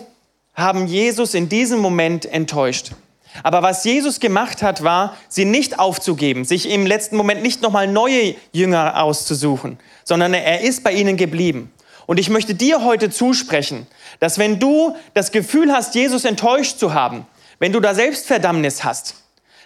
haben 0.56 0.88
Jesus 0.88 1.36
in 1.36 1.48
diesem 1.48 1.80
Moment 1.80 2.26
enttäuscht. 2.26 2.94
Aber 3.42 3.64
was 3.64 3.84
Jesus 3.84 4.20
gemacht 4.20 4.62
hat, 4.62 4.84
war, 4.84 5.18
sie 5.28 5.46
nicht 5.46 5.80
aufzugeben, 5.80 6.46
sich 6.46 6.70
im 6.70 6.86
letzten 6.86 7.16
Moment 7.16 7.42
nicht 7.42 7.62
nochmal 7.62 7.88
neue 7.88 8.36
Jünger 8.52 9.02
auszusuchen, 9.02 9.80
sondern 10.04 10.34
er 10.34 10.62
ist 10.62 10.84
bei 10.84 10.92
ihnen 10.92 11.18
geblieben. 11.18 11.72
Und 12.06 12.20
ich 12.20 12.30
möchte 12.30 12.54
dir 12.54 12.84
heute 12.84 13.10
zusprechen, 13.10 13.88
dass 14.20 14.38
wenn 14.38 14.60
du 14.60 14.96
das 15.14 15.32
Gefühl 15.32 15.72
hast, 15.72 15.96
Jesus 15.96 16.26
enttäuscht 16.26 16.78
zu 16.78 16.94
haben, 16.94 17.26
wenn 17.60 17.72
du 17.72 17.80
da 17.80 17.96
Selbstverdammnis 17.96 18.84
hast, 18.84 19.16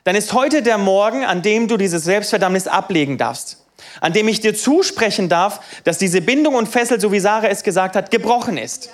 dann 0.04 0.16
ist 0.16 0.32
heute 0.32 0.62
der 0.62 0.78
Morgen, 0.78 1.26
an 1.26 1.42
dem 1.42 1.68
du 1.68 1.76
dieses 1.76 2.04
Selbstverdammnis 2.04 2.68
ablegen 2.68 3.18
darfst. 3.18 3.66
An 4.00 4.14
dem 4.14 4.28
ich 4.28 4.40
dir 4.40 4.56
zusprechen 4.56 5.28
darf, 5.30 5.60
dass 5.84 5.98
diese 5.98 6.22
Bindung 6.22 6.56
und 6.56 6.68
Fessel, 6.68 7.02
so 7.02 7.12
wie 7.12 7.20
Sarah 7.20 7.48
es 7.48 7.64
gesagt 7.64 7.96
hat, 7.96 8.12
gebrochen 8.12 8.58
ist 8.58 8.90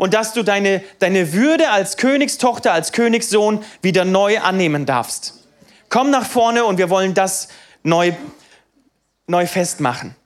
und 0.00 0.14
dass 0.14 0.32
du 0.32 0.42
deine, 0.42 0.82
deine 0.98 1.34
Würde 1.34 1.68
als 1.68 1.98
Königstochter, 1.98 2.72
als 2.72 2.92
Königssohn 2.92 3.62
wieder 3.82 4.06
neu 4.06 4.40
annehmen 4.40 4.86
darfst. 4.86 5.44
Komm 5.90 6.08
nach 6.08 6.24
vorne 6.24 6.64
und 6.64 6.78
wir 6.78 6.88
wollen 6.88 7.12
das 7.12 7.48
neu, 7.82 8.14
neu 9.26 9.46
festmachen. 9.46 10.16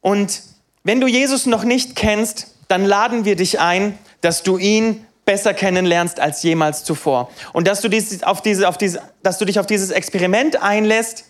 Und 0.00 0.40
wenn 0.82 0.98
du 0.98 1.06
Jesus 1.06 1.44
noch 1.44 1.64
nicht 1.64 1.94
kennst, 1.94 2.54
dann 2.68 2.86
laden 2.86 3.26
wir 3.26 3.36
dich 3.36 3.60
ein, 3.60 3.98
dass 4.22 4.42
du 4.42 4.56
ihn 4.56 5.06
besser 5.26 5.52
kennenlernst 5.52 6.20
als 6.20 6.42
jemals 6.42 6.84
zuvor. 6.84 7.30
Und 7.52 7.66
dass 7.68 7.82
du, 7.82 7.90
dies, 7.90 8.22
auf 8.22 8.40
diese, 8.40 8.66
auf 8.66 8.78
diese, 8.78 9.02
dass 9.22 9.36
du 9.36 9.44
dich 9.44 9.58
auf 9.58 9.66
dieses 9.66 9.90
Experiment 9.90 10.62
einlässt, 10.62 11.26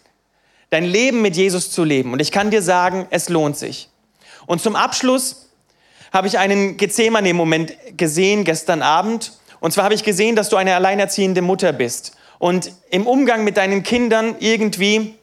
dein 0.71 0.85
Leben 0.85 1.21
mit 1.21 1.35
Jesus 1.35 1.73
zu 1.73 1.83
leben. 1.83 2.13
Und 2.13 2.21
ich 2.21 2.31
kann 2.31 2.53
dir 2.53 2.63
sagen, 2.63 3.09
es 3.11 3.29
lohnt 3.29 3.57
sich. 3.57 3.89
Und 4.47 4.63
zum 4.63 4.77
Abschluss 4.77 5.43
habe 6.14 6.29
ich 6.29 6.38
einen 6.38 6.77
Gethsemane-Moment 6.77 7.77
gesehen 7.96 8.44
gestern 8.44 8.83
Abend. 8.83 9.33
Und 9.59 9.72
zwar 9.72 9.85
habe 9.85 9.94
ich 9.94 10.05
gesehen, 10.05 10.37
dass 10.37 10.48
du 10.48 10.57
eine 10.57 10.77
alleinerziehende 10.77 11.42
Mutter 11.42 11.72
bist. 11.72 12.16
Und 12.38 12.70
im 12.90 13.07
Umgang 13.07 13.42
mit 13.42 13.57
deinen 13.57 13.83
Kindern 13.83 14.37
irgendwie, 14.38 15.16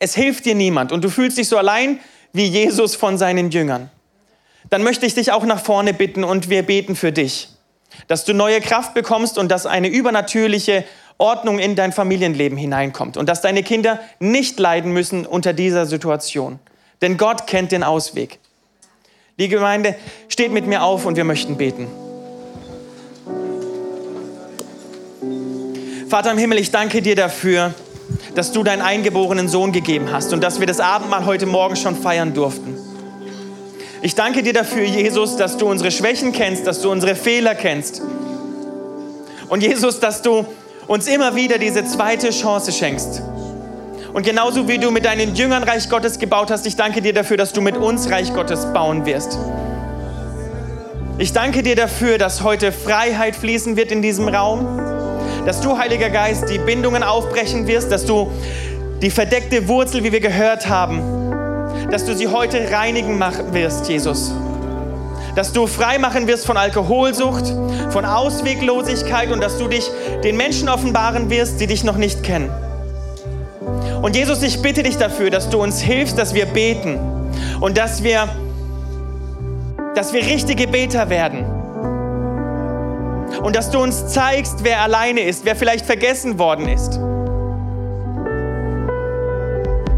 es 0.00 0.16
hilft 0.16 0.44
dir 0.44 0.56
niemand. 0.56 0.90
Und 0.90 1.04
du 1.04 1.10
fühlst 1.10 1.38
dich 1.38 1.48
so 1.48 1.56
allein 1.56 2.00
wie 2.32 2.44
Jesus 2.44 2.96
von 2.96 3.18
seinen 3.18 3.50
Jüngern. 3.50 3.88
Dann 4.68 4.82
möchte 4.82 5.06
ich 5.06 5.14
dich 5.14 5.30
auch 5.30 5.44
nach 5.44 5.60
vorne 5.60 5.94
bitten 5.94 6.24
und 6.24 6.50
wir 6.50 6.64
beten 6.64 6.96
für 6.96 7.12
dich. 7.12 7.50
Dass 8.08 8.24
du 8.24 8.34
neue 8.34 8.60
Kraft 8.60 8.94
bekommst 8.94 9.38
und 9.38 9.48
dass 9.48 9.64
eine 9.64 9.86
übernatürliche 9.88 10.84
Ordnung 11.18 11.60
in 11.60 11.76
dein 11.76 11.92
Familienleben 11.92 12.58
hineinkommt. 12.58 13.16
Und 13.16 13.28
dass 13.28 13.42
deine 13.42 13.62
Kinder 13.62 14.00
nicht 14.18 14.58
leiden 14.58 14.92
müssen 14.92 15.24
unter 15.24 15.52
dieser 15.52 15.86
Situation. 15.86 16.58
Denn 17.00 17.16
Gott 17.16 17.46
kennt 17.46 17.70
den 17.70 17.84
Ausweg. 17.84 18.40
Die 19.38 19.48
Gemeinde 19.48 19.96
steht 20.28 20.50
mit 20.50 20.66
mir 20.66 20.82
auf 20.82 21.04
und 21.04 21.16
wir 21.16 21.24
möchten 21.24 21.58
beten. 21.58 21.88
Vater 26.08 26.30
im 26.30 26.38
Himmel, 26.38 26.58
ich 26.58 26.70
danke 26.70 27.02
dir 27.02 27.16
dafür, 27.16 27.74
dass 28.34 28.52
du 28.52 28.62
deinen 28.62 28.80
eingeborenen 28.80 29.48
Sohn 29.48 29.72
gegeben 29.72 30.10
hast 30.10 30.32
und 30.32 30.42
dass 30.42 30.58
wir 30.58 30.66
das 30.66 30.80
Abendmahl 30.80 31.26
heute 31.26 31.44
Morgen 31.44 31.76
schon 31.76 31.96
feiern 31.96 32.32
durften. 32.32 32.78
Ich 34.00 34.14
danke 34.14 34.42
dir 34.42 34.54
dafür, 34.54 34.84
Jesus, 34.84 35.36
dass 35.36 35.58
du 35.58 35.66
unsere 35.68 35.90
Schwächen 35.90 36.32
kennst, 36.32 36.66
dass 36.66 36.80
du 36.80 36.90
unsere 36.90 37.14
Fehler 37.14 37.54
kennst. 37.54 38.00
Und 39.50 39.62
Jesus, 39.62 40.00
dass 40.00 40.22
du 40.22 40.46
uns 40.86 41.08
immer 41.08 41.34
wieder 41.34 41.58
diese 41.58 41.84
zweite 41.84 42.30
Chance 42.30 42.72
schenkst. 42.72 43.20
Und 44.16 44.22
genauso 44.22 44.66
wie 44.66 44.78
du 44.78 44.90
mit 44.90 45.04
deinen 45.04 45.34
Jüngern 45.34 45.62
Reich 45.62 45.90
Gottes 45.90 46.18
gebaut 46.18 46.50
hast, 46.50 46.64
ich 46.64 46.74
danke 46.74 47.02
dir 47.02 47.12
dafür, 47.12 47.36
dass 47.36 47.52
du 47.52 47.60
mit 47.60 47.76
uns 47.76 48.10
Reich 48.10 48.32
Gottes 48.32 48.64
bauen 48.72 49.04
wirst. 49.04 49.38
Ich 51.18 51.34
danke 51.34 51.62
dir 51.62 51.76
dafür, 51.76 52.16
dass 52.16 52.42
heute 52.42 52.72
Freiheit 52.72 53.36
fließen 53.36 53.76
wird 53.76 53.92
in 53.92 54.00
diesem 54.00 54.26
Raum, 54.28 54.80
dass 55.44 55.60
du, 55.60 55.76
Heiliger 55.76 56.08
Geist, 56.08 56.48
die 56.48 56.58
Bindungen 56.58 57.02
aufbrechen 57.02 57.66
wirst, 57.66 57.92
dass 57.92 58.06
du 58.06 58.32
die 59.02 59.10
verdeckte 59.10 59.68
Wurzel, 59.68 60.02
wie 60.02 60.12
wir 60.12 60.20
gehört 60.20 60.66
haben, 60.66 61.02
dass 61.90 62.06
du 62.06 62.16
sie 62.16 62.28
heute 62.28 62.70
reinigen 62.70 63.18
machen 63.18 63.52
wirst, 63.52 63.86
Jesus. 63.90 64.32
Dass 65.34 65.52
du 65.52 65.66
frei 65.66 65.98
machen 65.98 66.26
wirst 66.26 66.46
von 66.46 66.56
Alkoholsucht, 66.56 67.52
von 67.90 68.06
Ausweglosigkeit 68.06 69.30
und 69.30 69.42
dass 69.42 69.58
du 69.58 69.68
dich 69.68 69.90
den 70.24 70.38
Menschen 70.38 70.70
offenbaren 70.70 71.28
wirst, 71.28 71.60
die 71.60 71.66
dich 71.66 71.84
noch 71.84 71.98
nicht 71.98 72.22
kennen. 72.22 72.48
Und 74.06 74.14
Jesus, 74.14 74.40
ich 74.44 74.62
bitte 74.62 74.84
dich 74.84 74.96
dafür, 74.98 75.30
dass 75.30 75.50
du 75.50 75.60
uns 75.60 75.80
hilfst, 75.80 76.16
dass 76.16 76.32
wir 76.32 76.46
beten 76.46 76.96
und 77.60 77.76
dass 77.76 78.04
wir, 78.04 78.28
dass 79.96 80.12
wir 80.12 80.20
richtige 80.20 80.68
Beter 80.68 81.10
werden. 81.10 81.44
Und 83.42 83.56
dass 83.56 83.72
du 83.72 83.80
uns 83.80 84.06
zeigst, 84.06 84.62
wer 84.62 84.80
alleine 84.82 85.22
ist, 85.22 85.44
wer 85.44 85.56
vielleicht 85.56 85.84
vergessen 85.84 86.38
worden 86.38 86.68
ist. 86.68 86.98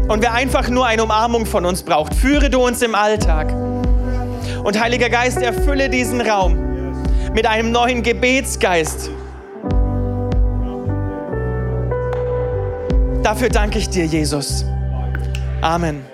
Und 0.07 0.23
wer 0.23 0.33
einfach 0.33 0.69
nur 0.69 0.87
eine 0.87 1.03
Umarmung 1.03 1.45
von 1.45 1.63
uns 1.67 1.83
braucht. 1.83 2.15
Führe 2.15 2.49
du 2.49 2.65
uns 2.65 2.81
im 2.81 2.95
Alltag. 2.95 3.53
Und 4.63 4.81
Heiliger 4.81 5.09
Geist, 5.11 5.39
erfülle 5.39 5.87
diesen 5.87 6.19
Raum 6.21 7.03
mit 7.35 7.45
einem 7.45 7.71
neuen 7.71 8.01
Gebetsgeist. 8.01 9.11
Dafür 13.29 13.49
danke 13.49 13.77
ich 13.77 13.87
dir, 13.87 14.07
Jesus. 14.07 14.65
Amen. 15.61 16.08